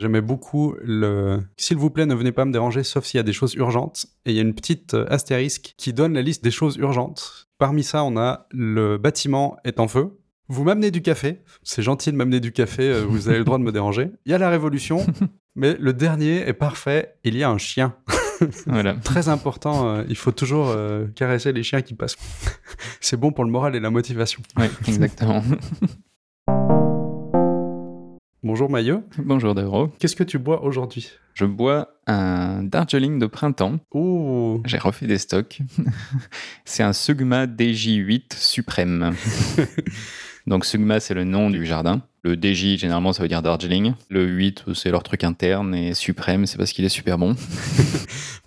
J'aimais 0.00 0.20
beaucoup 0.20 0.74
le 0.82 1.40
S'il 1.56 1.76
vous 1.76 1.90
plaît, 1.90 2.06
ne 2.06 2.14
venez 2.14 2.32
pas 2.32 2.44
me 2.44 2.52
déranger 2.52 2.82
sauf 2.82 3.04
s'il 3.04 3.18
y 3.18 3.20
a 3.20 3.24
des 3.24 3.32
choses 3.32 3.54
urgentes. 3.54 4.06
Et 4.26 4.30
il 4.30 4.36
y 4.36 4.38
a 4.38 4.42
une 4.42 4.54
petite 4.54 4.94
euh, 4.94 5.06
astérisque 5.08 5.74
qui 5.76 5.92
donne 5.92 6.14
la 6.14 6.22
liste 6.22 6.42
des 6.42 6.50
choses 6.50 6.76
urgentes. 6.76 7.48
Parmi 7.58 7.84
ça, 7.84 8.04
on 8.04 8.16
a 8.16 8.46
le 8.50 8.98
bâtiment 8.98 9.56
est 9.64 9.78
en 9.78 9.88
feu. 9.88 10.18
Vous 10.48 10.64
m'amenez 10.64 10.90
du 10.90 11.00
café. 11.00 11.42
C'est 11.62 11.82
gentil 11.82 12.12
de 12.12 12.16
m'amener 12.16 12.40
du 12.40 12.52
café, 12.52 12.82
euh, 12.82 13.04
vous 13.04 13.28
avez 13.28 13.38
le 13.38 13.44
droit 13.44 13.58
de 13.58 13.62
me 13.62 13.72
déranger. 13.72 14.10
Il 14.26 14.32
y 14.32 14.34
a 14.34 14.38
la 14.38 14.50
révolution. 14.50 15.06
Mais 15.56 15.76
le 15.78 15.92
dernier 15.92 16.48
est 16.48 16.52
parfait, 16.52 17.14
il 17.22 17.36
y 17.36 17.42
a 17.42 17.50
un 17.50 17.58
chien. 17.58 17.94
Voilà. 18.66 18.94
Très 19.04 19.28
important, 19.28 19.88
euh, 19.88 20.04
il 20.08 20.16
faut 20.16 20.32
toujours 20.32 20.68
euh, 20.68 21.06
caresser 21.14 21.52
les 21.52 21.62
chiens 21.62 21.82
qui 21.82 21.94
passent. 21.94 22.16
C'est 23.00 23.16
bon 23.16 23.32
pour 23.32 23.44
le 23.44 23.50
moral 23.50 23.76
et 23.76 23.80
la 23.80 23.90
motivation. 23.90 24.42
Oui, 24.56 24.66
exactement. 24.88 25.42
Bonjour 28.44 28.68
Maillot, 28.70 29.02
Bonjour 29.18 29.54
Deuro. 29.54 29.88
qu'est-ce 29.98 30.14
que 30.14 30.22
tu 30.22 30.38
bois 30.38 30.62
aujourd'hui? 30.64 31.10
Je 31.32 31.46
bois 31.46 31.88
un 32.06 32.62
Darjeeling 32.62 33.18
de 33.18 33.24
printemps. 33.24 33.78
Ouh, 33.94 34.60
J'ai 34.66 34.76
refait 34.76 35.06
des 35.06 35.16
stocks. 35.16 35.60
c'est 36.66 36.82
un 36.82 36.92
Sugma 36.92 37.46
DJ8 37.46 38.34
suprême. 38.36 39.14
Donc 40.46 40.66
Sugma, 40.66 41.00
c'est 41.00 41.14
le 41.14 41.24
nom 41.24 41.48
du 41.48 41.64
jardin. 41.64 42.02
Le 42.22 42.34
DJ, 42.34 42.76
généralement, 42.78 43.14
ça 43.14 43.22
veut 43.22 43.30
dire 43.30 43.40
Darjeeling. 43.40 43.94
Le 44.10 44.26
8, 44.26 44.64
c'est 44.74 44.90
leur 44.90 45.02
truc 45.02 45.24
interne. 45.24 45.74
Et 45.74 45.94
suprême, 45.94 46.44
c'est 46.44 46.58
parce 46.58 46.72
qu'il 46.72 46.84
est 46.84 46.90
super 46.90 47.16
bon. 47.16 47.34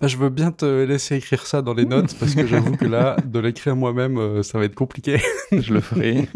Bah, 0.00 0.06
je 0.06 0.16
veux 0.16 0.30
bien 0.30 0.52
te 0.52 0.84
laisser 0.84 1.16
écrire 1.16 1.44
ça 1.44 1.60
dans 1.60 1.74
les 1.74 1.84
notes 1.84 2.14
parce 2.20 2.36
que 2.36 2.46
j'avoue 2.46 2.76
que 2.76 2.84
là, 2.84 3.16
de 3.24 3.40
l'écrire 3.40 3.74
moi-même, 3.74 4.16
euh, 4.16 4.42
ça 4.44 4.58
va 4.58 4.64
être 4.64 4.76
compliqué. 4.76 5.18
Je 5.50 5.74
le 5.74 5.80
ferai. 5.80 6.28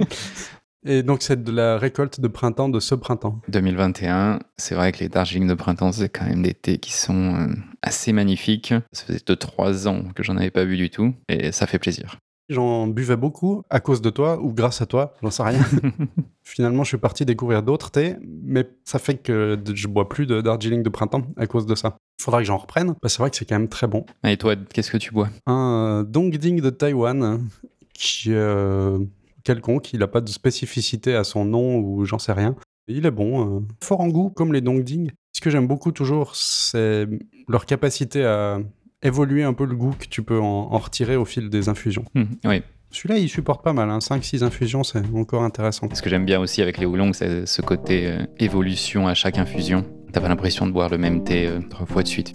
Et 0.85 1.03
donc 1.03 1.23
c'est 1.23 1.43
de 1.43 1.53
la 1.53 1.79
récolte 1.79 2.21
de 2.21 2.29
printemps 2.29 2.69
de 2.69 2.81
ce 2.81 2.95
printemps. 2.95 3.41
2021, 3.49 4.41
c'est 4.57 4.75
vrai 4.75 4.93
que 4.93 4.99
les 5.01 5.09
Darjeeling 5.09 5.49
de 5.49 5.55
printemps, 5.55 5.93
c'est 5.93 6.09
quand 6.09 6.25
même 6.25 6.43
des 6.43 6.55
thés 6.55 6.79
qui 6.79 6.93
sont 6.93 7.35
euh, 7.35 7.55
assez 7.83 8.13
magnifiques. 8.13 8.75
Ça 8.93 9.05
faisait 9.05 9.19
2-3 9.19 9.87
ans 9.89 10.05
que 10.15 10.23
j'en 10.23 10.37
avais 10.37 10.51
pas 10.51 10.65
bu 10.65 10.77
du 10.77 10.91
tout. 10.91 11.15
Et 11.29 11.53
ça 11.53 11.67
fait 11.67 11.79
plaisir. 11.79 12.19
J'en 12.49 12.89
buvais 12.89 13.17
beaucoup 13.17 13.63
à 13.71 13.81
cause 13.81 14.03
de 14.03 14.11
toi 14.11 14.39
ou 14.41 14.53
grâce 14.53 14.83
à 14.83 14.87
toi, 14.87 15.15
j'en 15.23 15.31
sais 15.31 15.43
rien. 15.45 15.61
Finalement, 16.43 16.83
je 16.83 16.89
suis 16.89 16.99
parti 16.99 17.25
découvrir 17.25 17.63
d'autres 17.63 17.91
thés, 17.91 18.17
mais 18.21 18.69
ça 18.85 18.99
fait 18.99 19.17
que 19.17 19.59
je 19.73 19.87
bois 19.87 20.09
plus 20.09 20.27
de 20.27 20.41
Darjeeling 20.41 20.83
de 20.83 20.89
printemps 20.89 21.23
à 21.37 21.47
cause 21.47 21.67
de 21.67 21.75
ça. 21.75 21.97
Il 22.19 22.25
faudra 22.25 22.41
que 22.41 22.45
j'en 22.47 22.59
reprenne. 22.59 22.95
Bah, 23.01 23.09
c'est 23.09 23.21
vrai 23.21 23.31
que 23.31 23.37
c'est 23.37 23.45
quand 23.45 23.59
même 23.59 23.69
très 23.69 23.87
bon. 23.87 24.05
Et 24.25 24.37
toi, 24.37 24.57
qu'est-ce 24.57 24.91
que 24.91 24.99
tu 24.99 25.13
bois? 25.13 25.31
Un 25.47 26.01
euh, 26.01 26.03
Dongding 26.03 26.61
de 26.61 26.71
Taïwan 26.71 27.49
qui 27.95 28.33
euh, 28.33 28.99
quelconque, 29.43 29.93
il 29.93 30.01
n'a 30.01 30.09
pas 30.09 30.21
de 30.21 30.29
spécificité 30.29 31.15
à 31.15 31.25
son 31.25 31.45
nom 31.45 31.79
ou 31.79 32.05
j'en 32.05 32.19
sais 32.19 32.33
rien. 32.33 32.55
Il 32.89 33.07
est 33.07 33.11
bon, 33.11 33.59
euh, 33.59 33.61
fort 33.83 34.01
en 34.01 34.09
goût 34.09 34.31
comme 34.31 34.53
les 34.53 34.61
Dongding. 34.61 35.11
Ce 35.33 35.41
que 35.41 35.51
j'aime 35.51 35.67
beaucoup 35.67 35.93
toujours, 35.93 36.35
c'est 36.37 37.07
leur 37.49 37.65
capacité 37.67 38.25
à 38.25 38.59
évoluer 39.03 39.45
un 39.45 39.53
peu 39.53 39.65
le 39.65 39.75
goût 39.75 39.95
que 39.99 40.07
tu 40.07 40.23
peux 40.23 40.39
en, 40.41 40.45
en 40.73 40.79
retirer 40.79 41.17
au 41.17 41.25
fil 41.25 41.49
des 41.49 41.69
infusions. 41.69 42.05
Hmm, 42.15 42.25
Oui. 42.45 42.63
Celui-là, 42.91 43.17
il 43.19 43.29
supporte 43.31 43.65
pas 43.65 43.73
mal, 43.73 43.89
hein. 43.89 44.01
5-6 44.01 44.45
infusions, 44.45 44.85
c'est 44.85 45.01
encore 45.15 45.43
intéressant. 45.45 45.89
Ce 45.95 46.03
que 46.03 46.11
j'aime 46.11 46.27
bien 46.27 46.39
aussi 46.39 46.61
avec 46.61 46.77
les 46.77 46.85
houblons, 46.85 47.15
c'est 47.15 47.47
ce 47.47 47.63
côté 47.63 48.07
euh, 48.07 48.27
évolution 48.39 49.07
à 49.09 49.15
chaque 49.15 49.39
infusion. 49.39 49.83
T'as 50.13 50.21
pas 50.21 50.29
l'impression 50.29 50.67
de 50.67 50.73
boire 50.73 50.91
le 50.91 50.99
même 50.99 51.25
thé 51.25 51.47
euh, 51.47 51.61
trois 51.71 51.87
fois 51.87 52.03
de 52.03 52.09
suite. 52.09 52.35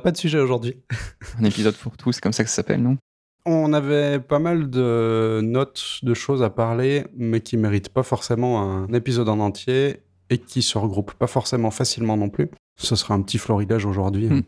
Pas 0.00 0.12
de 0.12 0.16
sujet 0.16 0.40
aujourd'hui. 0.40 0.76
Un 1.38 1.44
épisode 1.44 1.76
pour 1.76 1.96
tous, 1.96 2.12
c'est 2.12 2.20
comme 2.20 2.32
ça 2.32 2.44
que 2.44 2.50
ça 2.50 2.56
s'appelle, 2.56 2.82
non? 2.82 2.96
On 3.46 3.72
avait 3.72 4.20
pas 4.20 4.38
mal 4.38 4.68
de 4.68 5.40
notes 5.42 6.00
de 6.02 6.12
choses 6.12 6.42
à 6.42 6.50
parler, 6.50 7.06
mais 7.16 7.40
qui 7.40 7.56
méritent 7.56 7.88
pas 7.88 8.02
forcément 8.02 8.60
un 8.60 8.92
épisode 8.92 9.30
en 9.30 9.40
entier 9.40 10.02
et 10.28 10.36
qui 10.38 10.60
se 10.60 10.76
regroupent 10.76 11.14
pas 11.14 11.26
forcément 11.26 11.70
facilement 11.70 12.18
non 12.18 12.28
plus. 12.28 12.50
Ce 12.76 12.96
sera 12.96 13.14
un 13.14 13.22
petit 13.22 13.38
florilège 13.38 13.86
aujourd'hui. 13.86 14.28
Hmm. 14.28 14.42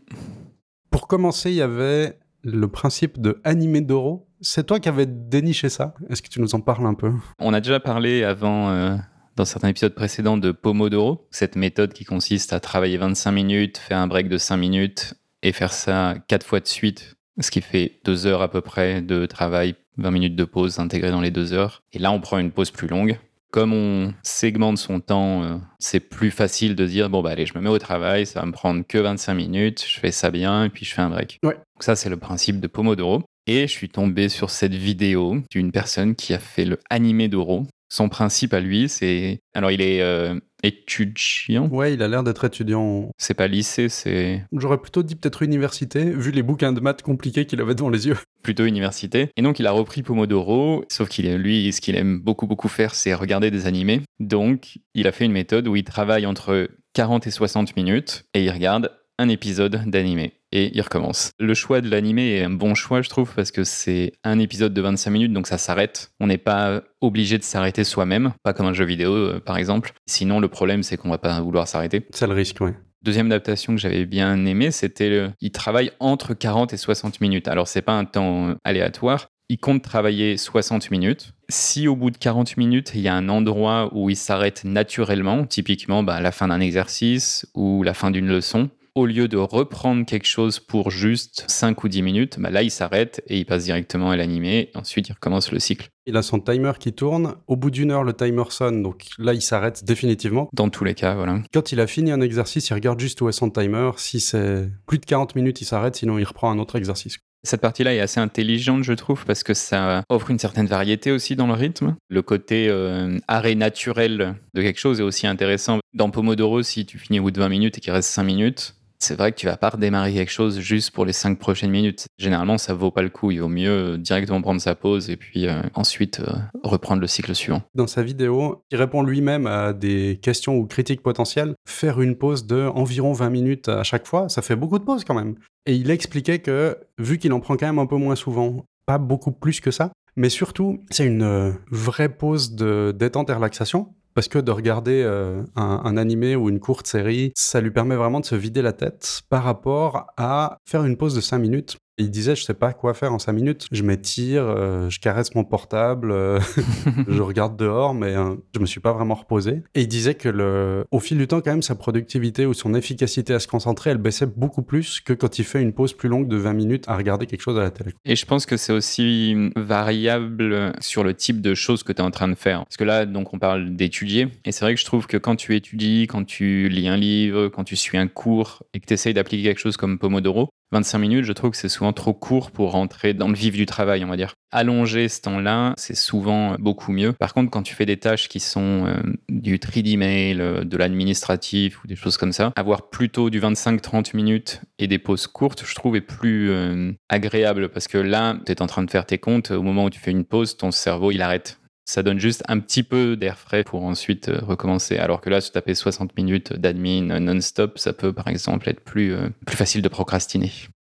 Pour 0.91 1.07
commencer, 1.07 1.49
il 1.49 1.55
y 1.55 1.61
avait 1.61 2.19
le 2.43 2.67
principe 2.67 3.19
de 3.19 3.41
animé 3.43 3.81
d'oro. 3.81 4.27
C'est 4.41 4.67
toi 4.67 4.79
qui 4.79 4.89
avais 4.89 5.05
déniché 5.07 5.69
ça? 5.69 5.95
Est-ce 6.09 6.21
que 6.21 6.29
tu 6.29 6.39
nous 6.39 6.53
en 6.53 6.59
parles 6.59 6.85
un 6.85 6.93
peu? 6.93 7.11
On 7.39 7.53
a 7.53 7.61
déjà 7.61 7.79
parlé 7.79 8.23
avant, 8.23 8.69
euh, 8.69 8.95
dans 9.35 9.45
certains 9.45 9.69
épisodes 9.69 9.95
précédents, 9.95 10.37
de 10.37 10.51
Pomodoro, 10.51 11.27
cette 11.31 11.55
méthode 11.55 11.93
qui 11.93 12.05
consiste 12.05 12.53
à 12.53 12.59
travailler 12.59 12.97
25 12.97 13.31
minutes, 13.31 13.77
faire 13.77 13.97
un 13.97 14.07
break 14.07 14.29
de 14.29 14.37
5 14.37 14.57
minutes 14.57 15.15
et 15.43 15.51
faire 15.51 15.73
ça 15.73 16.15
4 16.27 16.45
fois 16.45 16.59
de 16.59 16.67
suite, 16.67 17.15
ce 17.39 17.51
qui 17.51 17.61
fait 17.61 17.99
2 18.05 18.25
heures 18.25 18.41
à 18.41 18.49
peu 18.49 18.61
près 18.61 19.01
de 19.01 19.25
travail, 19.25 19.75
20 19.97 20.11
minutes 20.11 20.35
de 20.35 20.45
pause 20.45 20.79
intégrées 20.79 21.11
dans 21.11 21.21
les 21.21 21.31
2 21.31 21.53
heures. 21.53 21.83
Et 21.91 21.99
là, 21.99 22.11
on 22.11 22.19
prend 22.19 22.39
une 22.39 22.51
pause 22.51 22.71
plus 22.71 22.87
longue. 22.87 23.19
Comme 23.51 23.73
on 23.73 24.15
segmente 24.23 24.79
son 24.79 24.99
temps, 24.99 25.43
euh, 25.43 25.57
c'est 25.77 25.99
plus 25.99 26.31
facile 26.31 26.75
de 26.75 26.87
dire 26.87 27.11
bon 27.11 27.21
bah 27.21 27.29
allez, 27.29 27.45
je 27.45 27.53
me 27.55 27.61
mets 27.61 27.69
au 27.69 27.77
travail, 27.77 28.25
ça 28.25 28.39
va 28.39 28.47
me 28.47 28.51
prendre 28.51 28.83
que 28.87 28.97
25 28.97 29.35
minutes, 29.35 29.85
je 29.87 29.99
fais 29.99 30.09
ça 30.09 30.31
bien 30.31 30.65
et 30.65 30.69
puis 30.69 30.85
je 30.85 30.93
fais 30.95 31.03
un 31.03 31.11
break. 31.11 31.37
Ouais. 31.43 31.53
Donc 31.53 31.83
ça 31.83 31.95
c'est 31.95 32.09
le 32.09 32.17
principe 32.17 32.59
de 32.59 32.65
Pomodoro. 32.65 33.21
Et 33.45 33.67
je 33.67 33.71
suis 33.71 33.89
tombé 33.89 34.29
sur 34.29 34.49
cette 34.49 34.73
vidéo 34.73 35.37
d'une 35.51 35.71
personne 35.71 36.15
qui 36.15 36.33
a 36.33 36.39
fait 36.39 36.65
le 36.65 36.79
animé 36.89 37.27
d'oro. 37.27 37.67
Son 37.89 38.09
principe 38.09 38.55
à 38.55 38.59
lui, 38.59 38.89
c'est 38.89 39.39
alors 39.53 39.69
il 39.69 39.81
est 39.81 40.01
euh, 40.01 40.39
étudiant. 40.63 41.67
Ouais, 41.69 41.93
il 41.93 42.01
a 42.01 42.07
l'air 42.07 42.23
d'être 42.23 42.45
étudiant. 42.45 43.11
C'est 43.17 43.33
pas 43.33 43.47
lycée, 43.47 43.89
c'est 43.89 44.43
J'aurais 44.53 44.79
plutôt 44.79 45.03
dit 45.03 45.15
peut-être 45.15 45.43
université, 45.43 46.05
vu 46.05 46.31
les 46.31 46.43
bouquins 46.43 46.73
de 46.73 46.79
maths 46.79 47.01
compliqués 47.01 47.45
qu'il 47.45 47.61
avait 47.61 47.75
devant 47.75 47.89
les 47.89 48.07
yeux. 48.07 48.17
plutôt 48.43 48.65
université. 48.65 49.29
Et 49.37 49.41
donc 49.41 49.59
il 49.59 49.67
a 49.67 49.71
repris 49.71 50.03
Pomodoro, 50.03 50.85
sauf 50.89 51.09
qu'il 51.09 51.25
est 51.25 51.37
lui, 51.37 51.71
ce 51.71 51.81
qu'il 51.81 51.95
aime 51.95 52.19
beaucoup 52.19 52.47
beaucoup 52.47 52.67
faire, 52.67 52.95
c'est 52.95 53.13
regarder 53.13 53.51
des 53.51 53.67
animés. 53.67 54.01
Donc 54.19 54.79
il 54.93 55.07
a 55.07 55.11
fait 55.11 55.25
une 55.25 55.31
méthode 55.31 55.67
où 55.67 55.75
il 55.75 55.83
travaille 55.83 56.25
entre 56.25 56.69
40 56.93 57.27
et 57.27 57.31
60 57.31 57.75
minutes 57.75 58.25
et 58.33 58.43
il 58.43 58.51
regarde 58.51 58.91
un 59.19 59.29
épisode 59.29 59.81
d'animé 59.89 60.33
et 60.53 60.71
il 60.73 60.81
recommence. 60.81 61.31
Le 61.39 61.53
choix 61.55 61.81
de 61.81 61.89
l'animé 61.89 62.35
est 62.35 62.43
un 62.43 62.51
bon 62.51 62.75
choix, 62.75 63.01
je 63.01 63.09
trouve, 63.09 63.33
parce 63.35 63.51
que 63.51 63.63
c'est 63.63 64.13
un 64.23 64.39
épisode 64.39 64.73
de 64.73 64.81
25 64.81 65.09
minutes, 65.09 65.33
donc 65.33 65.47
ça 65.47 65.57
s'arrête. 65.57 66.11
On 66.19 66.27
n'est 66.27 66.37
pas 66.37 66.83
obligé 67.01 67.39
de 67.39 67.43
s'arrêter 67.43 67.83
soi-même, 67.83 68.33
pas 68.43 68.53
comme 68.53 68.67
un 68.67 68.73
jeu 68.73 68.85
vidéo 68.85 69.13
euh, 69.13 69.39
par 69.39 69.57
exemple. 69.57 69.93
Sinon, 70.05 70.39
le 70.39 70.47
problème, 70.47 70.83
c'est 70.83 70.95
qu'on 70.95 71.09
va 71.09 71.17
pas 71.17 71.41
vouloir 71.41 71.67
s'arrêter. 71.67 72.05
C'est 72.11 72.27
le 72.27 72.33
risque, 72.33 72.61
ouais. 72.61 72.75
Deuxième 73.01 73.25
adaptation 73.25 73.75
que 73.75 73.81
j'avais 73.81 74.05
bien 74.05 74.45
aimé, 74.45 74.71
c'était 74.71 75.09
le... 75.09 75.31
il 75.41 75.51
travaille 75.51 75.91
entre 75.99 76.33
40 76.33 76.71
et 76.71 76.77
60 76.77 77.19
minutes. 77.19 77.49
Alors 77.49 77.67
c'est 77.67 77.81
pas 77.81 77.93
un 77.93 78.05
temps 78.05 78.49
euh, 78.49 78.55
aléatoire. 78.63 79.27
Il 79.49 79.57
compte 79.57 79.81
travailler 79.81 80.37
60 80.37 80.89
minutes. 80.89 81.33
Si 81.49 81.87
au 81.87 81.97
bout 81.97 82.11
de 82.11 82.17
40 82.17 82.55
minutes, 82.55 82.91
il 82.95 83.01
y 83.01 83.09
a 83.09 83.13
un 83.13 83.27
endroit 83.27 83.89
où 83.91 84.09
il 84.09 84.15
s'arrête 84.15 84.63
naturellement, 84.63 85.45
typiquement 85.45 86.01
bah, 86.01 86.21
la 86.21 86.31
fin 86.31 86.47
d'un 86.47 86.61
exercice 86.61 87.45
ou 87.53 87.83
la 87.83 87.93
fin 87.93 88.09
d'une 88.09 88.27
leçon, 88.27 88.69
au 88.95 89.05
lieu 89.05 89.27
de 89.27 89.37
reprendre 89.37 90.05
quelque 90.05 90.27
chose 90.27 90.59
pour 90.59 90.91
juste 90.91 91.45
5 91.47 91.83
ou 91.83 91.87
10 91.87 92.01
minutes, 92.01 92.39
bah 92.39 92.49
là 92.49 92.61
il 92.61 92.71
s'arrête 92.71 93.23
et 93.27 93.39
il 93.39 93.45
passe 93.45 93.63
directement 93.63 94.11
à 94.11 94.17
l'animé. 94.17 94.69
Ensuite, 94.75 95.09
il 95.09 95.13
recommence 95.13 95.51
le 95.51 95.59
cycle. 95.59 95.89
Il 96.05 96.17
a 96.17 96.21
son 96.21 96.39
timer 96.39 96.73
qui 96.79 96.93
tourne. 96.93 97.35
Au 97.47 97.55
bout 97.55 97.71
d'une 97.71 97.91
heure, 97.91 98.03
le 98.03 98.13
timer 98.13 98.43
sonne, 98.49 98.83
donc 98.83 99.05
là, 99.17 99.33
il 99.33 99.41
s'arrête 99.41 99.85
définitivement. 99.85 100.49
Dans 100.53 100.69
tous 100.69 100.83
les 100.83 100.95
cas, 100.95 101.15
voilà. 101.15 101.39
Quand 101.53 101.71
il 101.71 101.79
a 101.79 101.87
fini 101.87 102.11
un 102.11 102.21
exercice, 102.21 102.69
il 102.69 102.73
regarde 102.73 102.99
juste 102.99 103.21
où 103.21 103.29
est 103.29 103.33
son 103.33 103.49
timer. 103.49 103.91
Si 103.97 104.19
c'est 104.19 104.69
plus 104.85 104.99
de 104.99 105.05
40 105.05 105.35
minutes, 105.35 105.61
il 105.61 105.65
s'arrête, 105.65 105.95
sinon 105.95 106.17
il 106.17 106.25
reprend 106.25 106.51
un 106.51 106.59
autre 106.59 106.75
exercice. 106.75 107.17
Cette 107.45 107.59
partie-là 107.59 107.93
est 107.93 107.99
assez 107.99 108.21
intelligente, 108.21 108.83
je 108.83 108.93
trouve, 108.93 109.25
parce 109.25 109.43
que 109.43 109.53
ça 109.53 110.03
offre 110.07 110.31
une 110.31 110.39
certaine 110.39 110.67
variété 110.67 111.11
aussi 111.11 111.35
dans 111.35 111.47
le 111.47 111.53
rythme. 111.53 111.95
Le 112.07 112.21
côté 112.21 112.69
euh, 112.69 113.19
arrêt 113.27 113.55
naturel 113.55 114.35
de 114.53 114.61
quelque 114.61 114.79
chose 114.79 115.01
est 115.01 115.03
aussi 115.03 115.27
intéressant. 115.27 115.79
Dans 115.93 116.09
Pomodoro, 116.09 116.63
si 116.63 116.85
tu 116.85 116.97
finis 116.97 117.19
au 117.19 117.23
bout 117.23 117.31
de 117.31 117.39
20 117.39 117.49
minutes 117.49 117.77
et 117.77 117.81
qu'il 117.81 117.91
reste 117.91 118.09
5 118.09 118.23
minutes, 118.23 118.75
c'est 119.03 119.15
vrai 119.15 119.31
que 119.31 119.37
tu 119.37 119.45
vas 119.45 119.57
pas 119.57 119.69
redémarrer 119.69 120.13
quelque 120.13 120.31
chose 120.31 120.59
juste 120.59 120.91
pour 120.91 121.05
les 121.05 121.13
5 121.13 121.37
prochaines 121.37 121.71
minutes. 121.71 122.07
Généralement, 122.17 122.57
ça 122.57 122.73
vaut 122.73 122.91
pas 122.91 123.01
le 123.01 123.09
coup. 123.09 123.31
Il 123.31 123.41
vaut 123.41 123.49
mieux 123.49 123.69
euh, 123.69 123.97
directement 123.97 124.41
prendre 124.41 124.61
sa 124.61 124.75
pause 124.75 125.09
et 125.09 125.17
puis 125.17 125.47
euh, 125.47 125.61
ensuite 125.73 126.21
euh, 126.21 126.33
reprendre 126.63 127.01
le 127.01 127.07
cycle 127.07 127.35
suivant. 127.35 127.61
Dans 127.75 127.87
sa 127.87 128.01
vidéo, 128.01 128.63
il 128.71 128.77
répond 128.77 129.03
lui-même 129.03 129.45
à 129.45 129.73
des 129.73 130.19
questions 130.21 130.57
ou 130.57 130.65
critiques 130.65 131.01
potentielles. 131.01 131.53
Faire 131.67 132.01
une 132.01 132.15
pause 132.15 132.47
de 132.47 132.67
environ 132.73 133.11
20 133.11 133.29
minutes 133.29 133.69
à 133.69 133.83
chaque 133.83 134.07
fois, 134.07 134.29
ça 134.29 134.41
fait 134.41 134.55
beaucoup 134.55 134.79
de 134.79 134.85
pauses 134.85 135.03
quand 135.03 135.15
même. 135.15 135.35
Et 135.65 135.75
il 135.75 135.91
expliquait 135.91 136.39
que, 136.39 136.77
vu 136.97 137.17
qu'il 137.17 137.33
en 137.33 137.39
prend 137.39 137.57
quand 137.57 137.67
même 137.67 137.79
un 137.79 137.85
peu 137.85 137.97
moins 137.97 138.15
souvent, 138.15 138.65
pas 138.85 138.97
beaucoup 138.97 139.31
plus 139.31 139.59
que 139.59 139.71
ça, 139.71 139.91
mais 140.15 140.29
surtout, 140.29 140.83
c'est 140.89 141.05
une 141.05 141.55
vraie 141.71 142.09
pause 142.09 142.53
de 142.55 142.93
détente 142.95 143.29
et 143.29 143.33
relaxation. 143.33 143.93
Parce 144.13 144.27
que 144.27 144.39
de 144.39 144.51
regarder 144.51 145.03
euh, 145.03 145.41
un, 145.55 145.81
un 145.83 145.97
animé 145.97 146.35
ou 146.35 146.49
une 146.49 146.59
courte 146.59 146.87
série, 146.87 147.31
ça 147.35 147.61
lui 147.61 147.71
permet 147.71 147.95
vraiment 147.95 148.19
de 148.19 148.25
se 148.25 148.35
vider 148.35 148.61
la 148.61 148.73
tête 148.73 149.21
par 149.29 149.43
rapport 149.43 150.07
à 150.17 150.57
faire 150.65 150.83
une 150.85 150.97
pause 150.97 151.15
de 151.15 151.21
5 151.21 151.39
minutes. 151.39 151.77
Il 151.97 152.09
disait, 152.09 152.35
je 152.35 152.43
sais 152.43 152.53
pas 152.53 152.73
quoi 152.73 152.93
faire 152.93 153.13
en 153.13 153.19
5 153.19 153.33
minutes. 153.33 153.67
Je 153.71 153.83
m'étire, 153.83 154.43
euh, 154.43 154.89
je 154.89 154.99
caresse 154.99 155.35
mon 155.35 155.43
portable, 155.43 156.11
euh, 156.11 156.39
je 157.07 157.21
regarde 157.21 157.55
dehors, 157.57 157.93
mais 157.93 158.15
euh, 158.15 158.35
je 158.55 158.59
me 158.59 158.65
suis 158.65 158.79
pas 158.79 158.93
vraiment 158.93 159.15
reposé. 159.15 159.61
Et 159.75 159.81
il 159.81 159.87
disait 159.87 160.15
que 160.15 160.29
le, 160.29 160.85
au 160.91 160.99
fil 160.99 161.17
du 161.17 161.27
temps, 161.27 161.41
quand 161.41 161.51
même, 161.51 161.61
sa 161.61 161.75
productivité 161.75 162.45
ou 162.45 162.53
son 162.53 162.73
efficacité 162.73 163.33
à 163.33 163.39
se 163.39 163.47
concentrer, 163.47 163.91
elle 163.91 163.97
baissait 163.97 164.25
beaucoup 164.25 164.63
plus 164.63 165.01
que 165.01 165.13
quand 165.13 165.37
il 165.37 165.45
fait 165.45 165.61
une 165.61 165.73
pause 165.73 165.93
plus 165.93 166.09
longue 166.09 166.27
de 166.27 166.37
20 166.37 166.53
minutes 166.53 166.85
à 166.87 166.97
regarder 166.97 167.27
quelque 167.27 167.41
chose 167.41 167.57
à 167.57 167.61
la 167.61 167.71
télé. 167.71 167.91
Et 168.05 168.15
je 168.15 168.25
pense 168.25 168.45
que 168.45 168.57
c'est 168.57 168.73
aussi 168.73 169.51
variable 169.55 170.73
sur 170.79 171.03
le 171.03 171.13
type 171.13 171.41
de 171.41 171.53
choses 171.53 171.83
que 171.83 171.91
tu 171.91 172.01
es 172.01 172.05
en 172.05 172.11
train 172.11 172.27
de 172.27 172.35
faire. 172.35 172.65
Parce 172.65 172.77
que 172.77 172.83
là, 172.83 173.05
donc, 173.05 173.33
on 173.33 173.39
parle 173.39 173.75
d'étudier. 173.75 174.29
Et 174.45 174.51
c'est 174.51 174.65
vrai 174.65 174.73
que 174.73 174.79
je 174.79 174.85
trouve 174.85 175.05
que 175.05 175.17
quand 175.17 175.35
tu 175.35 175.55
étudies, 175.55 176.07
quand 176.07 176.25
tu 176.25 176.69
lis 176.69 176.87
un 176.87 176.97
livre, 176.97 177.49
quand 177.49 177.63
tu 177.63 177.75
suis 177.75 177.97
un 177.97 178.07
cours 178.07 178.63
et 178.73 178.79
que 178.79 178.85
tu 178.85 178.93
essayes 178.93 179.13
d'appliquer 179.13 179.43
quelque 179.43 179.59
chose 179.59 179.77
comme 179.77 179.99
Pomodoro, 179.99 180.49
25 180.73 180.97
minutes, 180.97 181.25
je 181.25 181.33
trouve 181.33 181.51
que 181.51 181.57
c'est 181.57 181.69
souvent 181.69 181.93
trop 181.93 182.13
court 182.13 182.51
pour 182.51 182.71
rentrer 182.71 183.13
dans 183.13 183.27
le 183.27 183.35
vif 183.35 183.55
du 183.55 183.65
travail, 183.65 184.03
on 184.03 184.07
va 184.07 184.17
dire. 184.17 184.33
Allonger 184.51 185.07
ce 185.07 185.21
temps-là, 185.21 185.73
c'est 185.77 185.95
souvent 185.95 186.55
beaucoup 186.59 186.91
mieux. 186.91 187.13
Par 187.13 187.33
contre, 187.33 187.51
quand 187.51 187.63
tu 187.63 187.75
fais 187.75 187.85
des 187.85 187.97
tâches 187.97 188.27
qui 188.27 188.39
sont 188.39 188.85
euh, 188.87 188.95
du 189.29 189.57
3D 189.57 189.97
mail, 189.97 190.41
euh, 190.41 190.63
de 190.63 190.75
l'administratif 190.75 191.83
ou 191.83 191.87
des 191.87 191.95
choses 191.95 192.17
comme 192.17 192.31
ça, 192.31 192.51
avoir 192.55 192.89
plutôt 192.89 193.29
du 193.29 193.39
25-30 193.39 194.15
minutes 194.15 194.61
et 194.79 194.87
des 194.87 194.99
pauses 194.99 195.27
courtes, 195.27 195.63
je 195.65 195.75
trouve 195.75 195.95
est 195.95 196.01
plus 196.01 196.49
euh, 196.49 196.91
agréable 197.07 197.69
parce 197.69 197.87
que 197.87 197.99
là, 197.99 198.35
tu 198.45 198.51
es 198.51 198.61
en 198.61 198.67
train 198.67 198.83
de 198.83 198.89
faire 198.89 199.05
tes 199.05 199.19
comptes, 199.19 199.51
au 199.51 199.61
moment 199.61 199.85
où 199.85 199.89
tu 199.89 199.99
fais 199.99 200.11
une 200.11 200.25
pause, 200.25 200.57
ton 200.57 200.71
cerveau, 200.71 201.11
il 201.11 201.21
arrête 201.21 201.59
ça 201.85 202.03
donne 202.03 202.19
juste 202.19 202.43
un 202.47 202.59
petit 202.59 202.83
peu 202.83 203.15
d'air 203.17 203.37
frais 203.37 203.63
pour 203.63 203.83
ensuite 203.83 204.29
euh, 204.29 204.39
recommencer. 204.41 204.97
Alors 204.97 205.21
que 205.21 205.29
là, 205.29 205.41
se 205.41 205.51
taper 205.51 205.75
60 205.75 206.15
minutes 206.15 206.53
d'admin 206.53 207.19
non-stop, 207.19 207.77
ça 207.77 207.93
peut 207.93 208.13
par 208.13 208.27
exemple 208.27 208.69
être 208.69 208.81
plus, 208.81 209.13
euh, 209.13 209.29
plus 209.45 209.57
facile 209.57 209.81
de 209.81 209.89
procrastiner. 209.89 210.51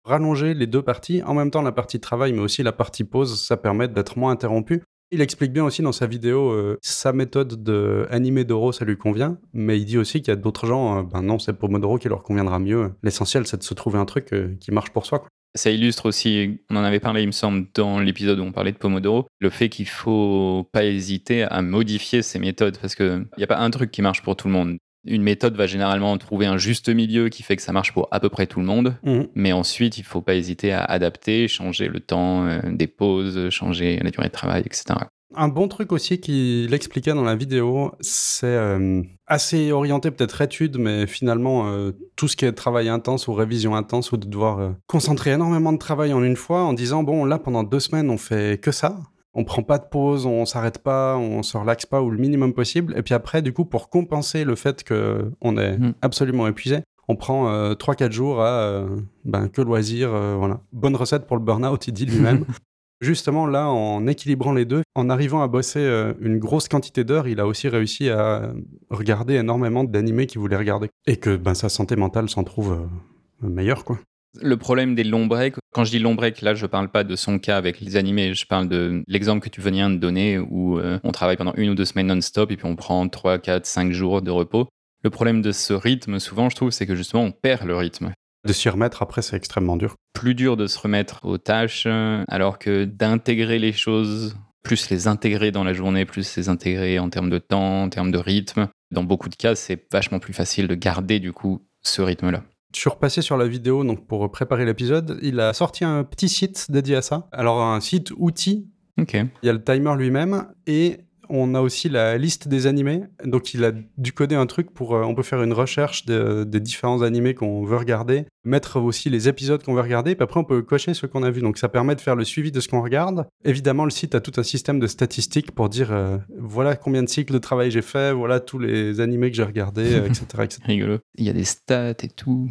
Rallonger 0.05 0.53
les 0.53 0.67
deux 0.67 0.83
parties, 0.83 1.23
en 1.23 1.35
même 1.35 1.51
temps 1.51 1.63
la 1.63 1.73
partie 1.73 2.01
travail, 2.01 2.33
mais 2.33 2.41
aussi 2.41 2.63
la 2.63 2.73
partie 2.73 3.05
pause, 3.05 3.43
ça 3.43 3.57
permet 3.57 3.89
d'être 3.89 4.19
moins 4.19 4.33
interrompu. 4.33 4.83
Il 5.11 5.21
explique 5.21 5.53
bien 5.53 5.65
aussi 5.65 5.81
dans 5.81 5.93
sa 5.93 6.07
vidéo 6.07 6.51
euh, 6.51 6.77
sa 6.83 7.13
méthode 7.13 7.63
d'animer 7.63 8.45
d'oro, 8.45 8.73
ça 8.73 8.85
lui 8.85 8.99
convient, 8.99 9.39
mais 9.53 9.79
il 9.79 9.85
dit 9.85 9.97
aussi 9.97 10.21
qu'il 10.21 10.29
y 10.29 10.33
a 10.33 10.37
d'autres 10.37 10.67
gens, 10.67 11.05
ben 11.05 11.23
non, 11.23 11.39
c'est 11.39 11.53
Pomodoro 11.55 11.99
qui 11.99 12.09
leur 12.09 12.23
conviendra 12.23 12.59
mieux. 12.59 12.93
L'essentiel, 13.03 13.47
c'est 13.47 13.59
de 13.59 13.63
se 13.63 13.75
trouver 13.75 13.99
un 13.99 14.05
truc 14.05 14.35
qui 14.61 14.73
marche 14.73 14.91
pour 14.91 15.07
soi. 15.07 15.25
Ça 15.56 15.71
illustre 15.71 16.06
aussi, 16.06 16.59
on 16.69 16.77
en 16.77 16.83
avait 16.83 17.01
parlé, 17.01 17.23
il 17.23 17.29
me 17.29 17.33
semble, 17.33 17.67
dans 17.75 18.01
l'épisode 18.01 18.41
où 18.41 18.43
on 18.43 18.51
parlait 18.51 18.73
de 18.73 18.77
Pomodoro, 18.77 19.27
le 19.39 19.51
fait 19.51 19.69
qu'il 19.69 19.87
faut 19.87 20.69
pas 20.73 20.85
hésiter 20.85 21.45
à 21.45 21.62
modifier 21.62 22.23
ses 22.23 22.41
méthodes 22.41 22.79
parce 22.79 22.97
qu'il 22.97 23.27
n'y 23.39 23.45
a 23.45 23.47
pas 23.47 23.59
un 23.59 23.71
truc 23.71 23.93
qui 23.93 24.03
marche 24.03 24.23
pour 24.23 24.35
tout 24.35 24.49
le 24.49 24.53
monde. 24.53 24.77
Une 25.06 25.23
méthode 25.23 25.55
va 25.55 25.67
généralement 25.67 26.17
trouver 26.17 26.47
un 26.47 26.56
juste 26.56 26.89
milieu 26.89 27.29
qui 27.29 27.43
fait 27.43 27.56
que 27.56 27.62
ça 27.62 27.73
marche 27.73 27.93
pour 27.93 28.09
à 28.11 28.21
peu 28.21 28.31
près 28.31 28.47
tout 28.47 28.59
le 28.59 28.67
monde, 28.67 28.97
mhm. 29.05 29.29
mais 29.35 29.53
ensuite 29.53 29.99
il 29.99 30.05
faut 30.05 30.23
pas 30.23 30.35
hésiter 30.35 30.73
à 30.73 30.83
adapter, 30.83 31.47
changer 31.47 31.89
le 31.89 32.00
temps 32.00 32.47
euh, 32.47 32.61
des 32.65 32.87
pauses, 32.87 33.50
changer 33.50 33.99
la 34.03 34.11
durée 34.11 34.29
de 34.29 34.33
travail, 34.33 34.62
etc. 34.65 34.95
Un 35.37 35.49
bon 35.49 35.69
truc 35.69 35.93
aussi 35.93 36.21
qu'il 36.21 36.73
expliquait 36.75 37.12
dans 37.12 37.23
la 37.23 37.35
vidéo, 37.35 37.93
c'est 38.00 38.47
euh, 38.47 39.03
assez 39.26 39.73
orienté 39.73 40.11
peut-être 40.11 40.41
étude, 40.41 40.79
mais 40.79 41.06
finalement 41.06 41.67
euh, 41.67 41.93
tout 42.15 42.29
ce 42.29 42.37
qui 42.37 42.44
est 42.44 42.53
travail 42.53 42.88
intense 42.88 43.26
ou 43.26 43.32
révision 43.32 43.75
intense 43.75 44.12
ou 44.12 44.17
de 44.17 44.26
devoir 44.26 44.59
euh, 44.59 44.71
concentrer 44.87 45.32
énormément 45.32 45.73
de 45.73 45.79
travail 45.79 46.12
en 46.12 46.23
une 46.23 46.37
fois 46.37 46.62
en 46.62 46.73
disant 46.73 47.03
bon 47.03 47.25
là 47.25 47.38
pendant 47.38 47.65
deux 47.65 47.81
semaines 47.81 48.11
on 48.11 48.19
fait 48.19 48.61
que 48.61 48.71
ça, 48.71 48.99
on 49.32 49.44
prend 49.44 49.62
pas 49.62 49.79
de 49.79 49.87
pause, 49.91 50.25
on 50.26 50.47
s'arrête 50.47 50.79
pas, 50.79 51.17
on 51.17 51.43
se 51.43 51.56
relaxe 51.56 51.87
pas 51.87 52.00
ou 52.00 52.11
le 52.11 52.19
minimum 52.19 52.53
possible, 52.53 52.94
et 52.97 53.03
puis 53.03 53.15
après 53.15 53.43
du 53.43 53.53
coup 53.53 53.65
pour 53.65 53.88
compenser 53.88 54.44
le 54.44 54.55
fait 54.55 54.85
que 54.85 55.32
on 55.41 55.56
est 55.56 55.79
hmm. 55.79 55.94
absolument 56.03 56.47
épuisé, 56.47 56.81
on 57.09 57.17
prend 57.17 57.73
3-4 57.75 58.12
jours 58.12 58.41
à 58.41 58.87
ben, 59.25 59.49
que 59.49 59.61
loisir, 59.62 60.11
voilà. 60.38 60.61
Bonne 60.73 60.97
recette 60.97 61.26
pour 61.26 61.37
le 61.37 61.43
burn-out, 61.43 61.87
il 61.87 61.93
dit 61.93 62.06
lui-même. 62.06 62.47
Justement, 63.05 63.47
là, 63.47 63.69
en 63.69 64.06
équilibrant 64.06 64.55
les 64.55 64.65
deux, 64.65 64.83
en 64.95 65.11
arrivant 65.11 65.43
à 65.43 65.47
bosser 65.47 65.81
euh, 65.81 66.15
une 66.21 66.39
grosse 66.39 66.69
quantité 66.69 67.05
d'heures, 67.05 67.29
il 67.29 67.39
a 67.39 67.47
aussi 67.47 67.69
réussi 67.69 68.09
à 68.09 68.55
regarder 68.89 69.35
énormément 69.35 69.85
d'animés 69.85 70.27
qu'il 70.27 70.41
voulait 70.41 70.56
regarder. 70.56 70.89
Et 71.06 71.19
que 71.19 71.37
ben, 71.37 71.53
sa 71.53 71.69
santé 71.69 71.97
mentale 71.97 72.31
s'en 72.31 72.45
trouve 72.45 72.73
euh, 72.73 73.47
meilleure, 73.47 73.85
quoi. 73.85 73.99
Le 74.41 74.56
problème 74.56 74.95
des 74.95 75.05
longs 75.05 75.27
breaks, 75.27 75.56
quand 75.75 75.85
je 75.85 75.91
dis 75.91 75.99
long 75.99 76.15
break, 76.15 76.41
là, 76.41 76.55
je 76.55 76.65
parle 76.65 76.89
pas 76.89 77.05
de 77.05 77.15
son 77.15 77.39
cas 77.39 77.59
avec 77.59 77.83
les 77.83 77.97
animés, 77.97 78.33
je 78.33 78.47
parle 78.47 78.69
de 78.69 79.05
l'exemple 79.07 79.45
que 79.45 79.50
tu 79.50 79.61
venais 79.61 79.87
de 79.91 79.97
donner 79.97 80.39
où 80.39 80.79
euh, 80.79 80.99
on 81.05 81.12
travaille 81.12 81.37
pendant 81.37 81.53
une 81.57 81.69
ou 81.69 81.75
deux 81.75 81.85
semaines 81.85 82.07
non-stop 82.07 82.50
et 82.50 82.57
puis 82.57 82.67
on 82.67 82.75
prend 82.75 83.07
3, 83.07 83.39
4, 83.39 83.67
5 83.67 83.93
jours 83.93 84.23
de 84.23 84.31
repos. 84.31 84.67
Le 85.03 85.11
problème 85.11 85.43
de 85.43 85.53
ce 85.53 85.75
rythme, 85.75 86.19
souvent, 86.21 86.49
je 86.49 86.57
trouve, 86.57 86.71
c'est 86.71 86.87
que 86.87 86.97
justement, 86.97 87.25
on 87.25 87.33
perd 87.33 87.67
le 87.67 87.77
rythme. 87.77 88.15
De 88.44 88.52
s'y 88.52 88.69
remettre 88.69 89.02
après, 89.02 89.23
c'est 89.23 89.37
extrêmement 89.37 89.76
dur. 89.76 89.96
Plus 90.12 90.35
dur 90.35 90.56
de 90.56 90.67
se 90.67 90.79
remettre 90.79 91.20
aux 91.25 91.38
tâches, 91.38 91.87
alors 92.29 92.58
que 92.58 92.85
d'intégrer 92.85 93.58
les 93.58 93.73
choses, 93.73 94.37
plus 94.62 94.91
les 94.91 95.08
intégrer 95.08 95.50
dans 95.50 95.64
la 95.64 95.73
journée, 95.73 96.05
plus 96.05 96.37
les 96.37 96.49
intégrer 96.49 96.99
en 96.99 97.08
termes 97.11 97.31
de 97.31 97.38
temps, 97.38 97.82
en 97.85 97.88
termes 97.88 98.11
de 98.11 98.19
rythme. 98.19 98.69
Dans 98.91 99.02
beaucoup 99.02 99.29
de 99.29 99.35
cas, 99.35 99.55
c'est 99.55 99.87
vachement 99.93 100.19
plus 100.19 100.32
facile 100.32 100.69
de 100.69 100.75
garder 100.75 101.20
du 101.20 101.32
coup 101.32 101.67
ce 101.82 102.02
rythme-là. 102.02 102.43
Je 102.75 102.81
suis 102.81 102.91
repassé 102.91 103.23
sur 103.23 103.37
la 103.37 103.46
vidéo 103.46 103.85
donc 103.85 104.06
pour 104.06 104.31
préparer 104.32 104.64
l'épisode. 104.64 105.19
Il 105.23 105.38
a 105.40 105.52
sorti 105.52 105.85
un 105.85 106.02
petit 106.02 106.29
site 106.29 106.70
dédié 106.70 106.97
à 106.97 107.02
ça. 107.02 107.29
Alors 107.31 107.62
un 107.62 107.81
site 107.81 108.12
outil. 108.17 108.69
Ok. 109.00 109.14
Il 109.14 109.47
y 109.47 109.49
a 109.49 109.52
le 109.52 109.62
timer 109.62 109.94
lui-même 109.97 110.47
et 110.67 110.99
on 111.29 111.55
a 111.55 111.61
aussi 111.61 111.88
la 111.88 112.19
liste 112.19 112.49
des 112.49 112.67
animés. 112.67 113.03
Donc, 113.25 113.55
il 113.55 113.65
a 113.65 113.73
dû 113.99 114.12
coder 114.12 114.35
un 114.35 114.47
truc 114.47 114.73
pour. 114.73 114.94
Euh, 114.94 115.03
on 115.03 115.15
peut 115.15 115.23
faire 115.23 115.43
une 115.43 115.53
recherche 115.53 116.05
des 116.06 116.61
différents 116.61 117.03
animés 117.03 117.35
qu'on 117.35 117.65
veut 117.65 117.76
regarder, 117.76 118.26
mettre 118.44 118.81
aussi 118.81 119.11
les 119.11 119.29
épisodes 119.29 119.62
qu'on 119.62 119.75
veut 119.75 119.81
regarder, 119.81 120.15
puis 120.15 120.23
après, 120.23 120.41
on 120.41 120.44
peut 120.44 120.62
cocher 120.62 120.94
ce 120.94 121.06
qu'on 121.06 121.23
a 121.23 121.31
vu. 121.31 121.41
Donc, 121.41 121.59
ça 121.59 121.69
permet 121.69 121.94
de 121.94 122.00
faire 122.00 122.17
le 122.17 122.25
suivi 122.25 122.53
de 122.53 122.61
ce 122.61 122.69
qu'on 122.69 122.82
regarde. 122.82 123.26
Évidemment, 123.44 123.85
le 123.85 123.91
site 123.91 124.15
a 124.15 124.21
tout 124.21 124.32
un 124.37 124.43
système 124.43 124.79
de 124.79 124.87
statistiques 124.87 125.53
pour 125.53 125.69
dire 125.69 125.93
euh, 125.93 126.19
voilà 126.38 126.76
combien 126.76 127.03
de 127.03 127.09
cycles 127.09 127.32
de 127.32 127.38
travail 127.38 127.71
j'ai 127.71 127.82
fait, 127.82 128.12
voilà 128.12 128.41
tous 128.41 128.59
les 128.59 129.00
animés 129.00 129.31
que 129.31 129.37
j'ai 129.37 129.43
regardés, 129.43 129.97
etc., 129.97 130.25
etc. 130.43 130.61
Rigolo. 130.67 130.99
Il 131.17 131.25
y 131.25 131.31
a 131.31 131.32
des 131.32 131.44
stats 131.44 131.91
et 131.91 132.09
tout. 132.09 132.50